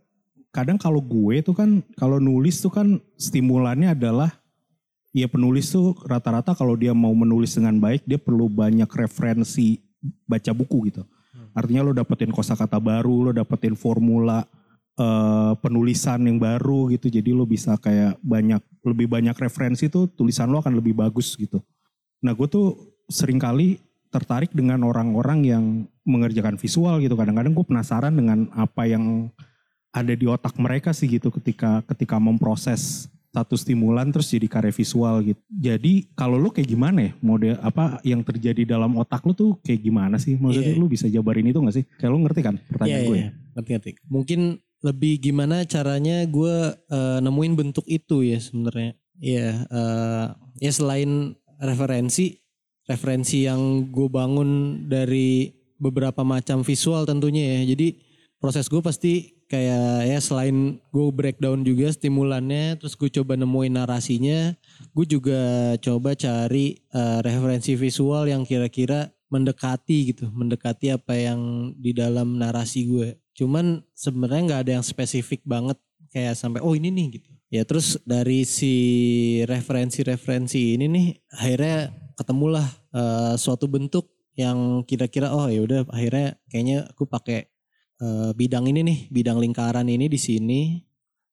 kadang 0.54 0.78
kalau 0.78 0.98
gue 1.02 1.42
tuh 1.42 1.54
kan 1.54 1.82
kalau 1.94 2.18
nulis 2.18 2.58
tuh 2.58 2.70
kan 2.70 2.98
stimulannya 3.18 3.94
adalah 3.94 4.30
ya 5.12 5.26
penulis 5.26 5.72
tuh 5.72 5.96
rata-rata 6.04 6.52
kalau 6.52 6.76
dia 6.76 6.92
mau 6.92 7.12
menulis 7.16 7.56
dengan 7.56 7.80
baik 7.80 8.04
dia 8.04 8.20
perlu 8.20 8.46
banyak 8.46 8.88
referensi 8.88 9.80
baca 10.28 10.52
buku 10.54 10.92
gitu. 10.92 11.02
Artinya 11.56 11.82
lo 11.82 11.92
dapetin 11.96 12.30
kosakata 12.30 12.78
baru, 12.78 13.30
lo 13.30 13.32
dapetin 13.34 13.74
formula 13.74 14.46
eh, 14.94 15.52
penulisan 15.58 16.22
yang 16.22 16.38
baru 16.38 16.92
gitu. 16.94 17.10
Jadi 17.10 17.34
lo 17.34 17.48
bisa 17.48 17.74
kayak 17.80 18.20
banyak 18.22 18.62
lebih 18.86 19.10
banyak 19.10 19.34
referensi 19.34 19.90
tuh 19.90 20.06
tulisan 20.12 20.50
lo 20.52 20.62
akan 20.62 20.78
lebih 20.78 20.94
bagus 20.94 21.34
gitu. 21.34 21.58
Nah 22.22 22.34
gue 22.34 22.46
tuh 22.46 22.78
sering 23.10 23.40
kali 23.40 23.82
tertarik 24.08 24.54
dengan 24.56 24.80
orang-orang 24.86 25.40
yang 25.44 25.64
mengerjakan 26.06 26.56
visual 26.56 27.00
gitu. 27.02 27.18
Kadang-kadang 27.18 27.52
gue 27.52 27.66
penasaran 27.66 28.14
dengan 28.14 28.48
apa 28.54 28.88
yang 28.88 29.28
ada 29.92 30.14
di 30.14 30.28
otak 30.28 30.54
mereka 30.60 30.92
sih 30.92 31.08
gitu 31.08 31.32
ketika 31.32 31.82
ketika 31.90 32.20
memproses 32.20 33.08
satu 33.28 33.54
stimulan 33.54 34.08
terus 34.08 34.32
jadi 34.32 34.48
karya 34.48 34.72
visual 34.72 35.20
gitu. 35.22 35.40
Jadi 35.52 36.08
kalau 36.16 36.40
lu 36.40 36.48
kayak 36.48 36.68
gimana 36.68 36.98
ya 37.08 37.12
model 37.20 37.54
apa 37.60 38.00
yang 38.00 38.24
terjadi 38.24 38.64
dalam 38.64 38.96
otak 38.96 39.20
lu 39.22 39.36
tuh 39.36 39.60
kayak 39.60 39.84
gimana 39.84 40.16
sih? 40.16 40.34
Maksudnya 40.34 40.72
Iya. 40.74 40.80
lu 40.80 40.88
bisa 40.88 41.06
jabarin 41.06 41.44
itu 41.44 41.60
gak 41.60 41.76
sih? 41.76 41.84
Kayak 42.00 42.10
lu 42.12 42.18
ngerti 42.24 42.40
kan 42.40 42.54
pertanyaan 42.66 43.00
Iya, 43.04 43.08
gue? 43.08 43.16
iya, 43.20 43.28
ngerti 43.54 43.70
ngerti. 43.76 43.90
Mungkin 44.08 44.40
lebih 44.78 45.14
gimana 45.20 45.66
caranya 45.66 46.24
gue 46.24 46.56
eh, 46.72 47.18
nemuin 47.20 47.54
bentuk 47.54 47.84
itu 47.84 48.24
ya 48.24 48.38
sebenarnya. 48.40 48.96
Iya, 49.18 49.48
eh, 49.66 50.26
ya 50.58 50.70
selain 50.72 51.34
referensi, 51.58 52.38
referensi 52.86 53.44
yang 53.44 53.90
gue 53.90 54.08
bangun 54.08 54.82
dari 54.88 55.52
beberapa 55.76 56.24
macam 56.24 56.64
visual 56.64 57.04
tentunya 57.04 57.60
ya. 57.60 57.74
Jadi 57.76 58.07
proses 58.38 58.70
gue 58.70 58.78
pasti 58.78 59.38
kayak 59.48 60.06
ya 60.06 60.18
selain 60.20 60.78
gue 60.92 61.06
breakdown 61.10 61.64
juga 61.64 61.90
stimulannya, 61.90 62.78
terus 62.78 62.94
gue 62.94 63.10
coba 63.10 63.34
nemuin 63.34 63.74
narasinya, 63.74 64.54
gue 64.92 65.06
juga 65.08 65.40
coba 65.80 66.14
cari 66.14 66.78
eh, 66.78 67.18
referensi 67.24 67.74
visual 67.74 68.28
yang 68.28 68.44
kira-kira 68.44 69.10
mendekati 69.28 70.14
gitu, 70.14 70.28
mendekati 70.32 70.92
apa 70.92 71.16
yang 71.16 71.72
di 71.76 71.92
dalam 71.92 72.36
narasi 72.40 72.88
gue. 72.88 73.16
Cuman 73.36 73.84
sebenarnya 73.92 74.40
nggak 74.44 74.62
ada 74.68 74.72
yang 74.80 74.84
spesifik 74.86 75.44
banget 75.44 75.76
kayak 76.12 76.36
sampai 76.36 76.60
oh 76.64 76.72
ini 76.76 76.88
nih 76.92 77.20
gitu. 77.20 77.30
Ya 77.48 77.64
terus 77.64 77.96
dari 78.04 78.44
si 78.44 78.74
referensi-referensi 79.48 80.76
ini 80.76 80.84
nih 80.84 81.06
akhirnya 81.32 81.78
ketemulah 82.20 82.68
eh, 82.92 83.34
suatu 83.40 83.64
bentuk 83.64 84.12
yang 84.38 84.84
kira-kira 84.86 85.32
oh 85.34 85.50
ya 85.50 85.64
udah 85.64 85.80
akhirnya 85.90 86.38
kayaknya 86.46 86.86
aku 86.92 87.08
pakai 87.10 87.50
eh, 88.02 88.30
bidang 88.34 88.66
ini 88.70 88.80
nih, 88.82 88.98
bidang 89.10 89.38
lingkaran 89.42 89.86
ini 89.86 90.06
di 90.10 90.18
sini. 90.18 90.60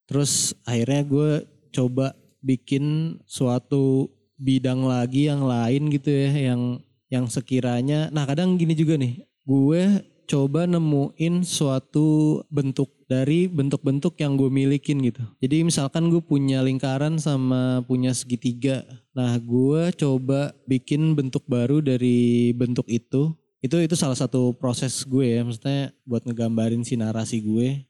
Terus 0.06 0.54
akhirnya 0.66 1.02
gue 1.06 1.32
coba 1.74 2.14
bikin 2.46 3.18
suatu 3.26 4.14
bidang 4.38 4.86
lagi 4.86 5.26
yang 5.32 5.48
lain 5.48 5.90
gitu 5.90 6.14
ya 6.14 6.54
yang 6.54 6.62
yang 7.10 7.26
sekiranya. 7.26 8.14
Nah 8.14 8.30
kadang 8.30 8.60
gini 8.60 8.78
juga 8.78 9.00
nih 9.02 9.26
gue 9.46 9.82
coba 10.26 10.66
nemuin 10.66 11.46
suatu 11.46 12.42
bentuk 12.50 12.90
dari 13.06 13.46
bentuk-bentuk 13.46 14.18
yang 14.18 14.34
gue 14.34 14.50
milikin 14.50 14.98
gitu. 15.06 15.22
Jadi 15.38 15.62
misalkan 15.62 16.10
gue 16.10 16.22
punya 16.22 16.66
lingkaran 16.66 17.22
sama 17.22 17.86
punya 17.86 18.12
segitiga. 18.12 18.82
Nah 19.14 19.38
gue 19.38 19.94
coba 19.94 20.58
bikin 20.66 21.14
bentuk 21.14 21.46
baru 21.46 21.80
dari 21.80 22.52
bentuk 22.58 22.90
itu 22.90 23.38
itu 23.66 23.82
itu 23.82 23.98
salah 23.98 24.14
satu 24.14 24.54
proses 24.54 25.02
gue 25.02 25.26
ya 25.26 25.42
maksudnya 25.42 25.90
buat 26.06 26.22
ngegambarin 26.22 26.86
si 26.86 26.94
narasi 26.94 27.42
gue 27.42 27.82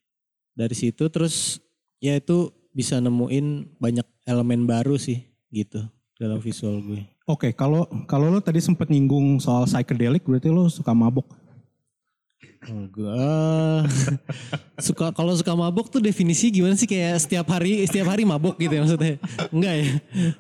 dari 0.56 0.76
situ 0.76 1.12
terus 1.12 1.60
ya 2.00 2.16
itu 2.16 2.50
bisa 2.72 3.04
nemuin 3.04 3.76
banyak 3.76 4.08
elemen 4.24 4.64
baru 4.64 4.96
sih 4.96 5.28
gitu 5.52 5.84
dalam 6.16 6.40
visual 6.40 6.80
gue. 6.80 7.04
Oke, 7.28 7.52
kalau 7.52 7.88
kalau 8.08 8.32
lo 8.32 8.40
tadi 8.40 8.64
sempet 8.64 8.88
nyinggung 8.88 9.42
soal 9.44 9.68
psychedelic 9.68 10.24
berarti 10.24 10.48
lo 10.48 10.72
suka 10.72 10.96
mabok. 10.96 11.28
Enggak. 12.66 13.80
suka 14.86 15.14
kalau 15.14 15.34
suka 15.38 15.54
mabok 15.54 15.88
tuh 15.88 16.02
definisi 16.02 16.50
gimana 16.50 16.74
sih 16.74 16.90
kayak 16.90 17.22
setiap 17.22 17.46
hari 17.54 17.86
setiap 17.86 18.10
hari 18.10 18.26
mabok 18.26 18.58
gitu 18.58 18.74
ya 18.74 18.82
maksudnya? 18.82 19.16
Enggak 19.54 19.74
ya? 19.78 19.88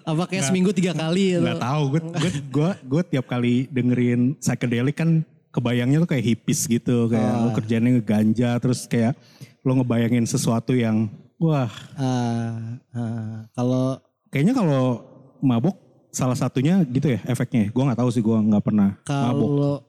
Apa 0.03 0.23
kayak 0.25 0.43
seminggu 0.49 0.73
tiga 0.73 0.97
kali 0.97 1.37
Nggak 1.37 1.57
atau? 1.57 1.65
tahu, 1.69 1.83
gue 1.93 2.01
gue 2.01 2.31
gue 2.49 2.69
gue 2.81 3.01
tiap 3.13 3.25
kali 3.29 3.69
dengerin 3.69 4.35
psychedelic 4.41 4.95
kan 4.97 5.21
kebayangnya 5.53 6.03
tuh 6.03 6.09
kayak 6.11 6.25
hippies 6.25 6.67
gitu, 6.67 7.07
kayak 7.07 7.31
lo 7.39 7.49
kerjanya 7.55 7.89
ngeganja 7.95 8.49
terus 8.59 8.89
kayak 8.89 9.15
lo 9.63 9.71
ngebayangin 9.79 10.27
sesuatu 10.27 10.75
yang 10.75 11.07
wah 11.39 11.71
Ah, 11.95 12.79
ah. 12.91 13.47
kalau 13.55 13.97
kayaknya 14.29 14.51
kalau 14.51 15.03
mabok 15.39 15.79
salah 16.09 16.35
satunya 16.35 16.79
gitu 16.87 17.11
ya 17.11 17.19
efeknya. 17.27 17.71
Gue 17.71 17.83
nggak 17.83 17.99
tahu 17.99 18.09
sih, 18.11 18.23
gue 18.23 18.35
nggak 18.35 18.63
pernah 18.63 18.95
mabok. 19.03 19.83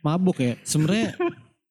Mabuk 0.00 0.40
ya 0.40 0.56
sebenarnya 0.64 1.12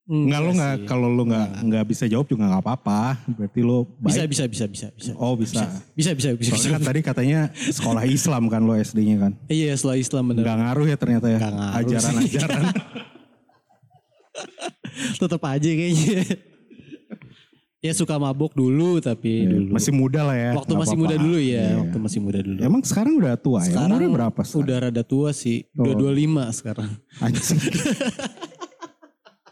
Nggak 0.10 0.42
lo 0.42 0.52
nggak 0.58 0.76
kalau 0.90 1.06
lo 1.06 1.22
nggak 1.22 1.70
nggak 1.70 1.86
bisa 1.86 2.10
jawab 2.10 2.26
juga 2.26 2.50
nggak 2.50 2.66
apa-apa. 2.66 3.30
Berarti 3.30 3.62
lo 3.62 3.86
bisa 4.02 4.26
baik. 4.26 4.34
bisa 4.34 4.44
bisa 4.50 4.66
bisa 4.66 4.88
bisa 4.90 5.12
Oh 5.22 5.38
bisa. 5.38 5.70
bisa 5.94 6.18
bisa 6.18 6.34
bisa, 6.34 6.58
Soalnya 6.58 6.82
kan 6.82 6.84
tadi 6.90 7.00
katanya 7.06 7.54
sekolah 7.54 8.10
Islam 8.10 8.50
kan 8.50 8.66
lo 8.66 8.74
SD-nya 8.74 9.22
kan. 9.22 9.32
iya 9.54 9.70
setelah 9.78 10.02
Islam 10.02 10.34
bener 10.34 10.42
Nggak 10.42 10.58
ngaruh 10.66 10.86
ya 10.90 10.98
ternyata 10.98 11.28
ya. 11.30 11.38
Nggak 11.38 11.54
ngaruh. 11.62 11.78
Ajaran-ajaran. 11.86 12.64
tetap 15.22 15.42
aja 15.46 15.70
kayaknya 15.70 16.49
ya 17.80 17.92
suka 17.92 18.16
mabuk 18.16 18.52
dulu 18.52 19.00
tapi 19.00 19.46
dulu 19.46 19.72
Masih 19.72 19.92
muda 19.92 20.22
lah 20.22 20.36
ya. 20.36 20.52
waktu 20.52 20.74
masih 20.74 20.94
apa-apa. 20.94 21.04
muda 21.06 21.16
dulu 21.18 21.38
ya 21.38 21.48
Iya. 21.48 21.66
waktu 21.80 21.98
masih 21.98 22.20
muda 22.20 22.40
dulu 22.40 22.60
Emang 22.60 22.82
sekarang 22.82 23.14
udah 23.16 23.34
tua 23.36 23.60
ya? 23.62 23.68
sekarang 23.70 23.90
Umurnya 23.96 24.10
berapa 24.12 24.42
sekarang? 24.42 24.62
udah 24.62 24.76
rada 24.82 25.04
tua 25.04 25.30
sih 25.32 25.58
udah 25.74 25.94
Oh. 25.94 26.00
25 26.06 26.44
sekarang 26.52 26.90
Anjing. 27.18 27.60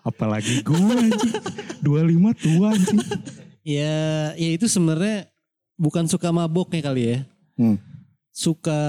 Apalagi 0.04 0.54
gue 0.62 0.76
anjing. 0.78 1.34
25 1.82 2.32
tua 2.38 2.68
anjing. 2.72 3.00
ya 3.62 3.96
ya 4.34 4.50
itu 4.50 4.66
sebenarnya 4.66 5.28
bukan 5.76 6.06
suka 6.06 6.30
maboknya 6.30 6.82
kali 6.82 7.04
ya 7.06 7.20
Hmm. 7.56 7.76
suka 8.30 8.80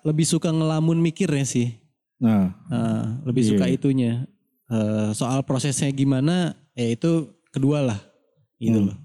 lebih 0.00 0.24
suka 0.24 0.48
ngelamun 0.48 0.96
mikirnya 0.96 1.44
sih 1.44 1.76
Nah, 2.16 2.48
Nah, 2.66 3.20
lebih 3.22 3.44
Iya, 3.44 3.50
suka 3.50 3.66
iya. 3.66 3.74
itunya 3.74 4.12
Eh, 4.66 5.10
soal 5.12 5.42
prosesnya 5.42 5.86
gimana 5.88 6.58
ya 6.72 6.86
itu 6.88 7.30
kedua 7.48 7.78
lah 7.80 8.00
gitu 8.60 8.78
Hmm. 8.82 8.88
loh 8.92 8.96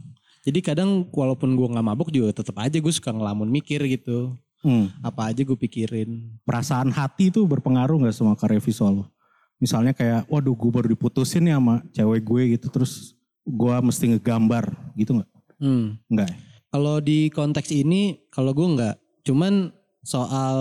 jadi 0.42 0.60
kadang 0.74 1.06
walaupun 1.14 1.54
gue 1.54 1.68
nggak 1.70 1.86
mabuk 1.86 2.10
juga 2.10 2.34
tetap 2.34 2.58
aja 2.58 2.74
gue 2.74 2.94
suka 2.94 3.14
ngelamun 3.14 3.46
mikir 3.46 3.78
gitu 3.86 4.34
hmm. 4.66 5.06
apa 5.06 5.30
aja 5.30 5.42
gue 5.46 5.58
pikirin 5.58 6.34
perasaan 6.42 6.90
hati 6.90 7.30
tuh 7.30 7.46
berpengaruh 7.46 8.02
nggak 8.02 8.16
sama 8.16 8.34
karya 8.34 8.62
visual 8.62 9.04
lo? 9.04 9.06
Misalnya 9.62 9.94
kayak, 9.94 10.26
waduh 10.26 10.58
gue 10.58 10.72
baru 10.74 10.90
diputusin 10.90 11.46
ya 11.46 11.62
sama 11.62 11.86
cewek 11.94 12.26
gue 12.26 12.42
gitu, 12.58 12.66
terus 12.74 13.14
gue 13.46 13.76
mesti 13.86 14.18
ngegambar 14.18 14.74
gitu 14.98 15.22
nggak? 15.22 15.30
hmm. 15.62 15.86
Enggak 16.10 16.28
ya? 16.34 16.38
Kalau 16.74 16.98
di 16.98 17.30
konteks 17.30 17.70
ini, 17.70 18.26
kalau 18.34 18.58
gue 18.58 18.66
nggak, 18.66 18.96
cuman 19.22 19.70
soal 20.02 20.58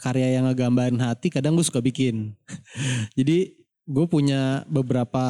karya 0.00 0.40
yang 0.40 0.48
ngegambarin 0.48 0.96
hati, 1.04 1.28
kadang 1.28 1.52
gue 1.52 1.66
suka 1.68 1.84
bikin. 1.84 2.32
Jadi 3.20 3.60
gue 3.84 4.06
punya 4.08 4.64
beberapa 4.72 5.26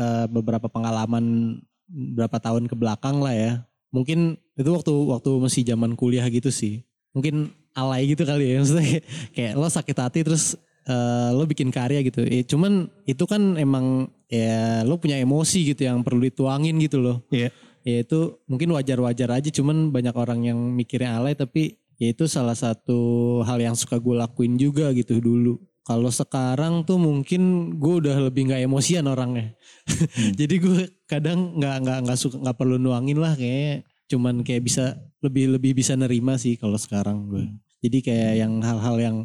eh, 0.00 0.26
beberapa 0.32 0.66
pengalaman 0.72 1.58
beberapa 1.84 2.40
tahun 2.40 2.64
ke 2.64 2.74
belakang 2.74 3.20
lah 3.20 3.36
ya. 3.36 3.52
Mungkin 3.92 4.40
itu 4.56 4.70
waktu 4.72 4.92
waktu 5.12 5.30
masih 5.36 5.62
zaman 5.68 5.92
kuliah 5.98 6.24
gitu 6.32 6.48
sih. 6.48 6.80
Mungkin 7.12 7.52
alay 7.76 8.08
gitu 8.08 8.24
kali 8.24 8.54
ya, 8.54 8.56
maksudnya 8.64 9.02
kayak, 9.36 9.52
lo 9.60 9.68
sakit 9.68 9.96
hati 10.00 10.20
terus 10.24 10.56
eh, 10.88 11.30
lo 11.36 11.44
bikin 11.44 11.68
karya 11.68 12.00
gitu. 12.00 12.24
Eh, 12.24 12.42
cuman 12.48 12.88
itu 13.04 13.28
kan 13.28 13.60
emang 13.60 14.08
ya 14.30 14.86
lo 14.86 14.96
punya 15.02 15.18
emosi 15.18 15.74
gitu 15.74 15.90
yang 15.90 16.06
perlu 16.06 16.22
dituangin 16.22 16.78
gitu 16.78 17.02
loh 17.02 17.18
Iya. 17.34 17.50
ya 17.82 18.06
itu 18.06 18.38
mungkin 18.46 18.70
wajar-wajar 18.78 19.26
aja 19.42 19.50
cuman 19.50 19.90
banyak 19.90 20.14
orang 20.14 20.46
yang 20.46 20.58
mikirnya 20.70 21.18
alay 21.18 21.34
tapi 21.34 21.82
ya 21.98 22.14
itu 22.14 22.30
salah 22.30 22.54
satu 22.54 23.42
hal 23.42 23.58
yang 23.58 23.74
suka 23.74 23.98
gue 23.98 24.14
lakuin 24.14 24.54
juga 24.54 24.94
gitu 24.94 25.18
dulu 25.18 25.58
kalau 25.86 26.12
sekarang 26.12 26.86
tuh 26.86 27.00
mungkin 27.00 27.74
gue 27.80 27.94
udah 28.06 28.16
lebih 28.30 28.50
nggak 28.52 28.64
emosian 28.68 29.08
orangnya 29.08 29.56
jadi 30.38 30.54
gue 30.60 30.80
kadang 31.08 31.56
nggak 31.58 31.76
nggak 31.82 31.98
nggak 32.06 32.18
suka 32.20 32.36
nggak 32.38 32.56
perlu 32.58 32.76
nuangin 32.76 33.18
lah 33.18 33.34
kayak 33.34 33.88
cuman 34.10 34.42
kayak 34.42 34.66
bisa 34.66 34.98
lebih 35.22 35.54
lebih 35.54 35.72
bisa 35.78 35.94
nerima 35.94 36.34
sih 36.34 36.58
kalau 36.58 36.74
sekarang 36.74 37.30
gue. 37.30 37.46
Jadi 37.80 38.02
kayak 38.04 38.32
yang 38.44 38.58
hal-hal 38.60 38.96
yang 38.98 39.16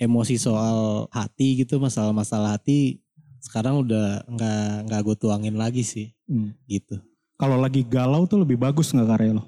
emosi 0.00 0.40
soal 0.40 1.10
hati 1.12 1.60
gitu, 1.60 1.76
masalah-masalah 1.82 2.56
hati 2.56 3.02
sekarang 3.40 3.82
udah 3.82 4.24
nggak 4.28 4.72
nggak 4.88 5.00
gue 5.02 5.16
tuangin 5.16 5.56
lagi 5.56 5.82
sih 5.82 6.12
Hmm. 6.30 6.54
gitu. 6.70 7.00
Kalau 7.34 7.58
lagi 7.58 7.82
galau 7.82 8.28
tuh 8.28 8.44
lebih 8.46 8.60
bagus 8.60 8.94
nggak 8.94 9.08
karya 9.10 9.32
lo? 9.34 9.44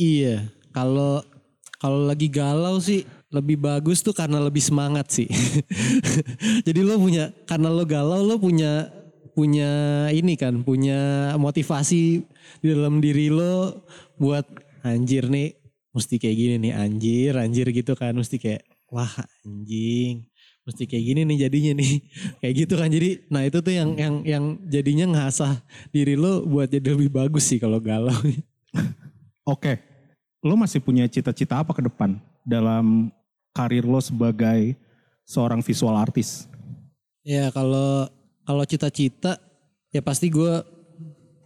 Iya, 0.00 0.48
kalau 0.72 1.20
kalau 1.76 2.08
lagi 2.08 2.32
galau 2.32 2.80
sih 2.80 3.04
lebih 3.34 3.58
bagus 3.58 4.00
tuh 4.00 4.14
karena 4.14 4.38
lebih 4.38 4.62
semangat 4.62 5.10
sih. 5.10 5.26
Jadi 6.66 6.80
lo 6.86 6.94
punya 6.96 7.34
karena 7.50 7.68
lo 7.68 7.82
galau 7.82 8.22
lo 8.22 8.38
punya 8.38 8.88
punya 9.34 10.06
ini 10.14 10.38
kan, 10.38 10.62
punya 10.62 11.34
motivasi 11.34 12.22
di 12.62 12.66
dalam 12.70 13.02
diri 13.02 13.28
lo 13.34 13.82
buat 14.14 14.46
anjir 14.86 15.26
nih 15.26 15.58
mesti 15.90 16.18
kayak 16.18 16.36
gini 16.38 16.54
nih 16.58 16.72
anjir 16.74 17.32
anjir 17.38 17.66
gitu 17.70 17.94
kan 17.94 18.14
mesti 18.14 18.38
kayak 18.38 18.66
wah 18.90 19.10
anjing 19.46 20.26
mesti 20.66 20.90
kayak 20.90 21.04
gini 21.06 21.20
nih 21.22 21.38
jadinya 21.46 21.72
nih 21.78 21.92
kayak 22.42 22.54
gitu 22.66 22.74
kan 22.74 22.90
jadi 22.90 23.10
nah 23.30 23.42
itu 23.46 23.58
tuh 23.62 23.74
yang 23.74 23.90
yang 23.94 24.14
yang 24.26 24.44
jadinya 24.66 25.06
ngasah 25.14 25.62
diri 25.94 26.18
lo 26.18 26.42
buat 26.42 26.66
jadi 26.66 26.98
lebih 26.98 27.14
bagus 27.14 27.46
sih 27.46 27.62
kalau 27.62 27.78
galau 27.78 28.14
Oke, 29.44 29.76
lo 30.40 30.56
masih 30.56 30.80
punya 30.80 31.04
cita-cita 31.04 31.60
apa 31.60 31.76
ke 31.76 31.84
depan 31.84 32.16
dalam 32.48 33.12
karir 33.54 33.86
lo 33.86 34.02
sebagai 34.02 34.74
seorang 35.22 35.62
visual 35.62 35.94
artis? 35.94 36.50
Ya 37.24 37.48
kalau 37.54 38.10
kalau 38.44 38.64
cita-cita 38.66 39.40
ya 39.94 40.02
pasti 40.04 40.28
gue 40.28 40.60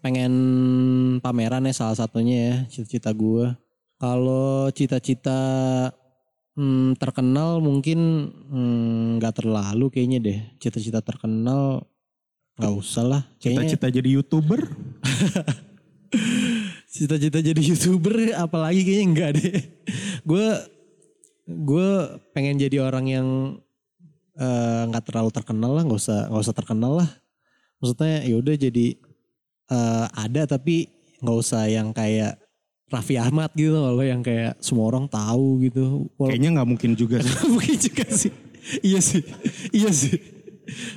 pengen 0.00 0.32
pameran 1.20 1.68
ya 1.68 1.74
salah 1.76 1.94
satunya 1.94 2.36
ya 2.40 2.56
cita-cita 2.72 3.12
gue. 3.12 3.52
Kalau 3.98 4.72
cita-cita 4.72 5.40
hmm, 6.56 6.96
terkenal 6.96 7.60
mungkin 7.60 8.32
hmm, 8.48 9.20
nggak 9.20 9.44
terlalu 9.44 9.86
kayaknya 9.92 10.18
deh. 10.18 10.38
Cita-cita 10.58 11.04
terkenal 11.04 11.84
nggak 12.58 12.74
usah 12.74 13.04
lah. 13.04 13.22
Cita-cita 13.38 13.86
jadi 13.92 14.18
youtuber? 14.18 14.66
cita-cita 16.94 17.38
jadi 17.38 17.62
youtuber 17.62 18.34
apalagi 18.34 18.82
kayaknya 18.82 19.06
enggak 19.06 19.30
deh. 19.38 19.54
Gue 20.24 20.46
gue 21.48 21.88
pengen 22.30 22.60
jadi 22.60 22.84
orang 22.84 23.06
yang 23.08 23.28
eh, 24.36 24.82
nggak 24.86 25.04
terlalu 25.08 25.30
terkenal 25.32 25.72
lah, 25.72 25.82
nggak 25.82 26.00
usah 26.00 26.28
nggak 26.28 26.44
usah 26.44 26.56
terkenal 26.56 26.92
lah. 27.00 27.10
Maksudnya 27.80 28.22
ya 28.22 28.34
udah 28.36 28.54
jadi 28.54 28.86
eh, 29.68 30.06
ada 30.12 30.42
tapi 30.44 30.92
nggak 31.18 31.38
usah 31.40 31.66
yang 31.66 31.90
kayak 31.90 32.36
Raffi 32.88 33.20
Ahmad 33.20 33.52
gitu 33.52 33.76
loh 33.76 34.00
yang 34.00 34.24
kayak 34.24 34.56
semua 34.64 34.88
orang 34.88 35.04
tahu 35.08 35.60
gitu. 35.60 36.08
Wala- 36.16 36.32
Kayaknya 36.32 36.50
nggak 36.56 36.68
mungkin 36.68 36.90
juga 36.96 37.16
sih. 37.20 37.36
Mungkin 37.52 37.76
juga 37.76 38.04
sih. 38.08 38.32
iya 38.80 39.00
sih. 39.00 39.22
Iya 39.72 39.90
sih. 39.92 40.16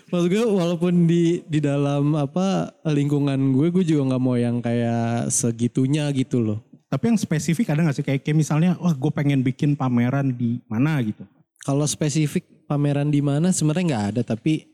Maksud 0.07 0.27
gue 0.27 0.43
walaupun 0.43 1.07
di 1.07 1.43
di 1.47 1.59
dalam 1.59 2.15
apa 2.15 2.75
lingkungan 2.87 3.55
gue 3.55 3.71
gue 3.71 3.83
juga 3.83 4.11
nggak 4.11 4.23
mau 4.23 4.35
yang 4.35 4.59
kayak 4.59 5.27
segitunya 5.31 6.07
gitu 6.15 6.39
loh. 6.39 6.59
Tapi 6.91 7.03
yang 7.07 7.15
spesifik 7.15 7.71
ada 7.71 7.87
nggak 7.87 7.95
sih? 7.95 8.03
Kayak, 8.03 8.21
kayak 8.27 8.37
misalnya, 8.37 8.75
wah 8.75 8.91
gue 8.91 9.11
pengen 9.15 9.39
bikin 9.39 9.79
pameran 9.79 10.35
di 10.35 10.59
mana 10.67 10.99
gitu. 10.99 11.23
Kalau 11.63 11.87
spesifik 11.87 12.67
pameran 12.67 13.07
di 13.07 13.23
mana 13.23 13.55
sebenarnya 13.55 13.85
nggak 13.87 14.05
ada 14.11 14.21
tapi 14.27 14.67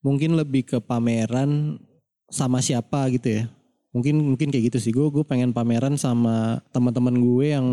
mungkin 0.00 0.32
lebih 0.32 0.64
ke 0.64 0.78
pameran 0.80 1.76
sama 2.32 2.64
siapa 2.64 3.12
gitu 3.12 3.28
ya. 3.28 3.44
Mungkin 3.92 4.16
mungkin 4.16 4.48
kayak 4.48 4.72
gitu 4.72 4.78
sih. 4.80 4.92
Gue 4.96 5.12
gue 5.12 5.24
pengen 5.28 5.52
pameran 5.52 6.00
sama 6.00 6.64
teman-teman 6.72 7.20
gue 7.20 7.46
yang 7.52 7.66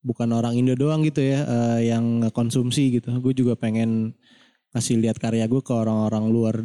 bukan 0.00 0.32
orang 0.32 0.56
Indo 0.56 0.72
doang 0.72 1.04
gitu 1.04 1.20
ya, 1.20 1.44
eh, 1.44 1.92
yang 1.92 2.32
konsumsi 2.32 2.96
gitu. 2.96 3.12
Gue 3.20 3.36
juga 3.36 3.60
pengen 3.60 4.16
ngasih 4.72 5.04
lihat 5.04 5.20
karya 5.20 5.44
gue 5.44 5.60
ke 5.60 5.72
orang-orang 5.76 6.24
luar 6.32 6.56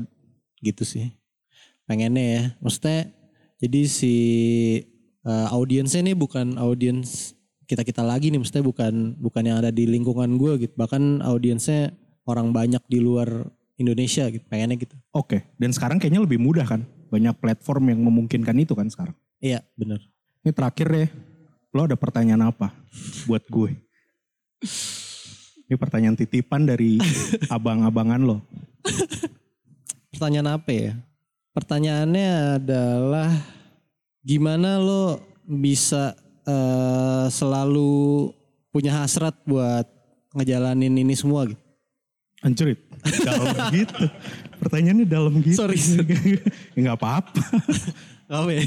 gitu 0.64 0.88
sih. 0.88 1.12
Pengennya 1.84 2.24
ya. 2.24 2.44
Maksudnya 2.64 3.12
jadi 3.60 3.82
si 3.90 4.16
eh, 5.28 5.48
audiensnya 5.52 6.02
nih 6.04 6.16
bukan 6.18 6.56
audiens 6.60 7.36
kita 7.64 7.82
kita 7.88 8.04
lagi 8.04 8.30
nih 8.30 8.44
maksudnya 8.44 8.64
bukan 8.64 9.16
bukan 9.18 9.44
yang 9.48 9.58
ada 9.64 9.72
di 9.72 9.88
lingkungan 9.88 10.36
gue 10.36 10.68
gitu 10.68 10.74
bahkan 10.76 11.24
audiensnya 11.24 11.96
orang 12.28 12.52
banyak 12.52 12.84
di 12.92 13.00
luar 13.00 13.48
Indonesia 13.80 14.30
gitu 14.30 14.44
pengennya 14.48 14.78
gitu 14.78 14.96
Oke, 15.14 15.46
dan 15.58 15.70
sekarang 15.74 15.98
kayaknya 16.02 16.26
lebih 16.26 16.42
mudah 16.42 16.66
kan? 16.66 16.82
Banyak 17.14 17.38
platform 17.38 17.94
yang 17.94 18.02
memungkinkan 18.02 18.58
itu 18.58 18.74
kan 18.74 18.90
sekarang. 18.90 19.14
iya 19.38 19.62
bener 19.78 20.02
Ini 20.42 20.52
terakhir 20.52 20.88
deh, 20.90 21.10
lo 21.72 21.86
ada 21.86 21.96
pertanyaan 21.96 22.50
apa 22.52 22.74
buat 23.30 23.46
gue? 23.48 23.78
Ini 25.70 25.76
pertanyaan 25.80 26.18
titipan 26.18 26.68
dari 26.68 27.00
abang-abangan 27.56 28.22
lo. 28.22 28.38
pertanyaan 30.14 30.60
apa 30.60 30.70
ya 30.70 30.94
pertanyaannya 31.54 32.30
adalah 32.62 33.30
gimana 34.24 34.80
lo 34.80 35.20
bisa 35.44 36.16
eh, 36.48 37.28
selalu 37.28 38.32
punya 38.72 39.04
hasrat 39.04 39.36
buat 39.46 39.86
ngejalanin 40.34 40.98
ini 40.98 41.14
semua 41.14 41.46
gitu 41.46 41.64
Anjurit, 42.44 42.76
dalam 43.24 43.56
gitu. 43.72 44.04
Pertanyaannya 44.60 45.08
dalam 45.08 45.40
gitu. 45.40 45.64
Sorry. 45.64 45.80
ya 45.80 46.04
nggak 46.84 46.98
apa-apa. 47.00 47.40
apa 48.28 48.52
ya 48.52 48.64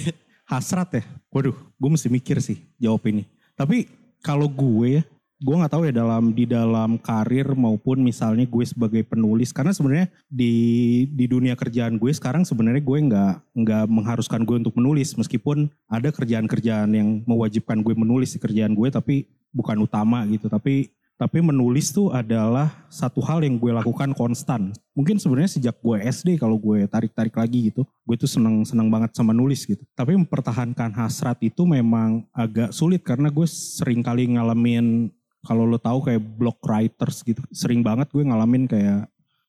Hasrat 0.49 0.97
ya. 0.97 1.05
Waduh, 1.29 1.53
gue 1.53 1.91
mesti 1.93 2.09
mikir 2.09 2.41
sih 2.41 2.65
jawab 2.81 3.05
ini. 3.13 3.29
Tapi 3.53 3.85
kalau 4.25 4.49
gue 4.49 4.97
ya, 4.97 5.03
gue 5.37 5.53
nggak 5.53 5.69
tahu 5.69 5.85
ya 5.85 5.93
dalam 5.93 6.33
di 6.33 6.49
dalam 6.49 6.97
karir 6.97 7.53
maupun 7.53 8.01
misalnya 8.01 8.49
gue 8.49 8.65
sebagai 8.65 9.05
penulis 9.05 9.53
karena 9.53 9.77
sebenarnya 9.77 10.09
di 10.33 11.05
di 11.13 11.29
dunia 11.29 11.53
kerjaan 11.53 12.01
gue 12.01 12.09
sekarang 12.09 12.49
sebenarnya 12.49 12.81
gue 12.81 12.99
nggak 13.13 13.35
nggak 13.53 13.85
mengharuskan 13.85 14.49
gue 14.49 14.57
untuk 14.65 14.73
menulis 14.81 15.13
meskipun 15.13 15.69
ada 15.93 16.09
kerjaan-kerjaan 16.09 16.89
yang 16.89 17.21
mewajibkan 17.29 17.85
gue 17.85 17.93
menulis 17.93 18.33
di 18.33 18.41
kerjaan 18.41 18.73
gue 18.73 18.89
tapi 18.89 19.29
bukan 19.53 19.77
utama 19.85 20.25
gitu 20.25 20.49
tapi 20.49 20.89
tapi 21.17 21.41
menulis 21.41 21.97
tuh 21.97 22.13
adalah 22.13 22.85
satu 22.93 23.25
hal 23.25 23.41
yang 23.41 23.57
gue 23.57 23.73
lakukan 23.73 24.13
konstan. 24.13 24.77
Mungkin 24.93 25.17
sebenarnya 25.17 25.57
sejak 25.57 25.81
gue 25.81 25.97
SD 26.05 26.37
kalau 26.37 26.61
gue 26.61 26.85
tarik-tarik 26.85 27.33
lagi 27.33 27.73
gitu, 27.73 27.89
gue 27.89 28.17
tuh 28.21 28.29
seneng 28.29 28.69
seneng 28.69 28.93
banget 28.93 29.17
sama 29.17 29.33
nulis 29.33 29.65
gitu. 29.65 29.81
Tapi 29.97 30.13
mempertahankan 30.13 30.93
hasrat 30.93 31.41
itu 31.41 31.65
memang 31.65 32.29
agak 32.37 32.69
sulit 32.69 33.01
karena 33.01 33.33
gue 33.33 33.49
sering 33.49 34.05
kali 34.05 34.37
ngalamin 34.37 35.09
kalau 35.47 35.63
lo 35.63 35.79
tahu 35.79 36.03
kayak 36.03 36.21
blog 36.21 36.59
writers 36.67 37.23
gitu, 37.23 37.41
sering 37.55 37.81
banget 37.87 38.11
gue 38.11 38.27
ngalamin 38.27 38.67
kayak 38.67 39.07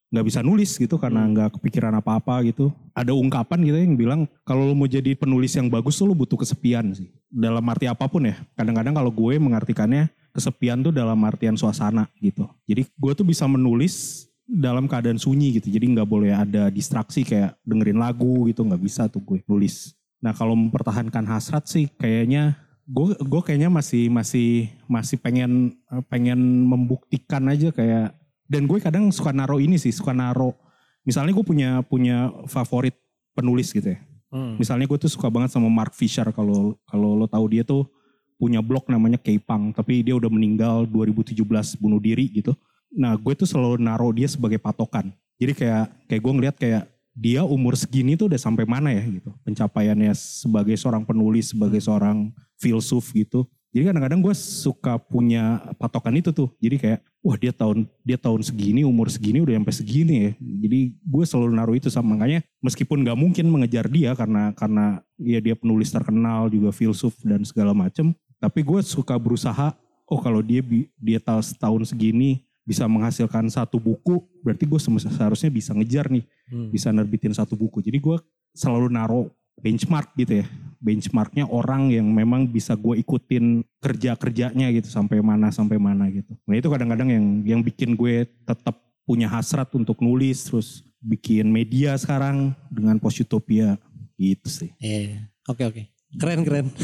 nggak 0.08 0.24
bisa 0.24 0.40
nulis 0.40 0.72
gitu 0.80 0.96
karena 0.96 1.28
nggak 1.28 1.60
kepikiran 1.60 1.92
apa-apa 2.00 2.40
gitu. 2.48 2.72
Ada 2.96 3.12
ungkapan 3.12 3.60
gitu 3.60 3.76
yang 3.76 3.96
bilang 3.98 4.20
kalau 4.46 4.64
lo 4.64 4.72
mau 4.72 4.88
jadi 4.88 5.12
penulis 5.12 5.52
yang 5.52 5.68
bagus 5.68 6.00
tuh 6.00 6.08
lo 6.08 6.16
butuh 6.16 6.40
kesepian 6.40 6.96
sih. 6.96 7.12
Dalam 7.28 7.60
arti 7.68 7.84
apa 7.84 8.08
pun 8.08 8.24
ya. 8.24 8.40
Kadang-kadang 8.56 8.96
kalau 8.96 9.12
gue 9.12 9.36
mengartikannya 9.36 10.08
kesepian 10.32 10.80
tuh 10.80 10.92
dalam 10.96 11.18
artian 11.28 11.60
suasana 11.60 12.08
gitu. 12.24 12.48
Jadi 12.64 12.88
gue 12.88 13.12
tuh 13.12 13.26
bisa 13.26 13.44
menulis 13.44 14.24
dalam 14.48 14.88
keadaan 14.88 15.20
sunyi 15.20 15.60
gitu. 15.60 15.68
Jadi 15.68 15.92
nggak 15.92 16.08
boleh 16.08 16.32
ada 16.32 16.72
distraksi 16.72 17.20
kayak 17.20 17.60
dengerin 17.68 18.00
lagu 18.00 18.48
gitu. 18.48 18.64
nggak 18.64 18.80
bisa 18.80 19.12
tuh 19.12 19.20
gue 19.20 19.44
nulis. 19.44 19.92
Nah 20.24 20.32
kalau 20.32 20.56
mempertahankan 20.56 21.28
hasrat 21.28 21.68
sih 21.68 21.86
kayaknya 22.00 22.56
gue 22.88 23.12
gue 23.20 23.40
kayaknya 23.44 23.68
masih 23.68 24.08
masih 24.08 24.72
masih 24.88 25.20
pengen 25.20 25.76
pengen 26.08 26.40
membuktikan 26.64 27.44
aja 27.52 27.68
kayak 27.68 28.16
dan 28.48 28.64
gue 28.64 28.80
kadang 28.80 29.12
suka 29.12 29.28
naro 29.28 29.60
ini 29.60 29.76
sih 29.76 29.92
suka 29.92 30.16
naro 30.16 30.56
misalnya 31.04 31.36
gue 31.36 31.44
punya 31.44 31.70
punya 31.84 32.32
favorit 32.48 32.96
penulis 33.36 33.70
gitu 33.70 33.92
ya. 33.92 34.00
Hmm. 34.28 34.60
misalnya 34.60 34.84
gue 34.84 35.00
tuh 35.00 35.08
suka 35.08 35.32
banget 35.32 35.56
sama 35.56 35.72
Mark 35.72 35.96
Fisher 35.96 36.28
kalau 36.36 36.76
kalau 36.84 37.16
lo 37.16 37.24
tahu 37.24 37.48
dia 37.48 37.64
tuh 37.64 37.88
punya 38.36 38.60
blog 38.60 38.84
namanya 38.88 39.16
K-Punk 39.16 39.76
tapi 39.76 40.04
dia 40.04 40.12
udah 40.16 40.28
meninggal 40.28 40.84
2017 40.88 41.44
bunuh 41.80 42.00
diri 42.00 42.28
gitu. 42.32 42.52
Nah 42.92 43.16
gue 43.16 43.34
tuh 43.36 43.48
selalu 43.48 43.80
naro 43.80 44.08
dia 44.12 44.28
sebagai 44.28 44.60
patokan. 44.60 45.12
Jadi 45.40 45.52
kayak 45.56 45.84
kayak 46.08 46.20
gue 46.24 46.32
ngeliat 46.32 46.56
kayak 46.60 46.82
dia 47.18 47.42
umur 47.42 47.74
segini 47.74 48.14
tuh 48.14 48.30
udah 48.30 48.38
sampai 48.38 48.62
mana 48.62 48.94
ya 48.94 49.02
gitu. 49.02 49.34
Pencapaiannya 49.42 50.14
sebagai 50.14 50.78
seorang 50.78 51.02
penulis 51.02 51.50
sebagai 51.50 51.82
seorang 51.82 52.30
filsuf 52.54 53.10
gitu. 53.10 53.42
Jadi 53.74 53.90
kadang-kadang 53.90 54.22
gue 54.24 54.34
suka 54.38 54.96
punya 54.96 55.60
patokan 55.76 56.14
itu 56.16 56.30
tuh. 56.30 56.48
Jadi 56.62 56.78
kayak 56.78 57.00
wah 57.20 57.36
dia 57.36 57.52
tahun 57.52 57.90
dia 58.06 58.16
tahun 58.16 58.40
segini 58.46 58.86
umur 58.86 59.10
segini 59.10 59.42
udah 59.42 59.58
sampai 59.58 59.74
segini 59.74 60.14
ya. 60.14 60.32
Jadi 60.38 60.78
gue 60.94 61.24
selalu 61.26 61.52
naruh 61.52 61.76
itu 61.76 61.90
sama. 61.90 62.14
Makanya 62.14 62.46
meskipun 62.62 63.02
nggak 63.02 63.18
mungkin 63.18 63.50
mengejar 63.50 63.90
dia 63.90 64.14
karena 64.14 64.54
karena 64.54 65.02
ya 65.18 65.42
dia 65.42 65.58
penulis 65.58 65.90
terkenal 65.90 66.46
juga 66.48 66.70
filsuf 66.70 67.18
dan 67.26 67.42
segala 67.42 67.74
macem 67.74 68.14
tapi 68.38 68.62
gue 68.62 68.80
suka 68.86 69.18
berusaha 69.18 69.74
oh 70.06 70.18
kalau 70.22 70.40
dia 70.40 70.62
dia 70.96 71.18
tahu 71.18 71.42
setahun 71.42 71.90
segini 71.90 72.46
bisa 72.68 72.84
menghasilkan 72.84 73.48
satu 73.48 73.80
buku 73.80 74.20
berarti 74.44 74.68
gue 74.68 74.76
seharusnya 74.76 75.48
bisa 75.48 75.72
ngejar 75.72 76.12
nih 76.12 76.28
Hmm. 76.48 76.72
bisa 76.72 76.88
nerbitin 76.88 77.32
satu 77.32 77.56
buku 77.56 77.84
jadi 77.84 78.00
gue 78.00 78.16
selalu 78.56 78.88
naruh 78.88 79.28
benchmark 79.58 80.14
gitu 80.14 80.42
ya. 80.42 80.46
Benchmarknya 80.78 81.50
orang 81.50 81.90
yang 81.90 82.06
memang 82.06 82.46
bisa 82.46 82.78
gue 82.78 83.02
ikutin 83.02 83.66
kerja-kerjanya 83.82 84.70
gitu 84.70 84.86
sampai 84.86 85.18
mana 85.18 85.50
sampai 85.50 85.76
mana 85.76 86.06
gitu. 86.06 86.30
Nah 86.46 86.54
itu 86.54 86.70
kadang-kadang 86.70 87.10
yang 87.10 87.26
yang 87.42 87.60
bikin 87.60 87.98
gue 87.98 88.30
tetap 88.46 88.78
punya 89.02 89.26
hasrat 89.26 89.66
untuk 89.74 89.98
nulis 89.98 90.46
terus 90.46 90.86
bikin 91.02 91.50
media 91.50 91.98
sekarang 91.98 92.54
dengan 92.70 93.02
Post 93.02 93.26
Utopia 93.26 93.74
gitu 94.14 94.46
sih. 94.46 94.70
Iya. 94.78 95.26
Oke 95.50 95.66
oke. 95.66 95.82
Keren 96.16 96.46
keren. 96.46 96.66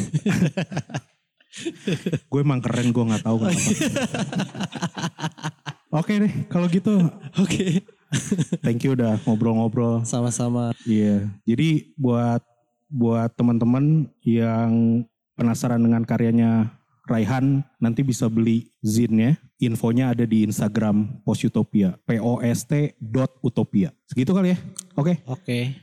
Gue 2.27 2.43
emang 2.43 2.59
keren 2.59 2.91
gue 2.91 2.99
nggak 2.99 3.23
tahu 3.23 3.47
kenapa. 3.47 3.55
Oke 5.95 6.19
deh 6.19 6.33
kalau 6.51 6.67
gitu 6.67 6.91
Oke. 7.43 7.87
thank 8.67 8.83
you 8.83 8.99
udah 8.99 9.15
ngobrol-ngobrol. 9.23 10.03
Sama-sama. 10.03 10.75
Iya, 10.83 11.31
jadi 11.47 11.87
buat 11.95 12.43
buat 12.91 13.31
teman-teman 13.35 14.11
yang 14.23 15.03
penasaran 15.35 15.83
dengan 15.83 16.03
karyanya 16.03 16.75
Raihan, 17.05 17.63
nanti 17.77 18.01
bisa 18.01 18.27
beli 18.33 18.73
zinnya. 18.81 19.37
Infonya 19.61 20.17
ada 20.17 20.25
di 20.25 20.45
Instagram 20.45 21.21
Post 21.23 21.47
Utopia, 21.47 21.95
P 22.09 22.17
O 22.19 22.41
S 22.41 22.65
T 22.65 22.97
dot 22.99 23.35
Utopia. 23.45 23.93
Segitu 24.09 24.33
kali 24.33 24.57
ya. 24.57 24.59
Oke. 24.97 25.21
Oke. 25.29 25.79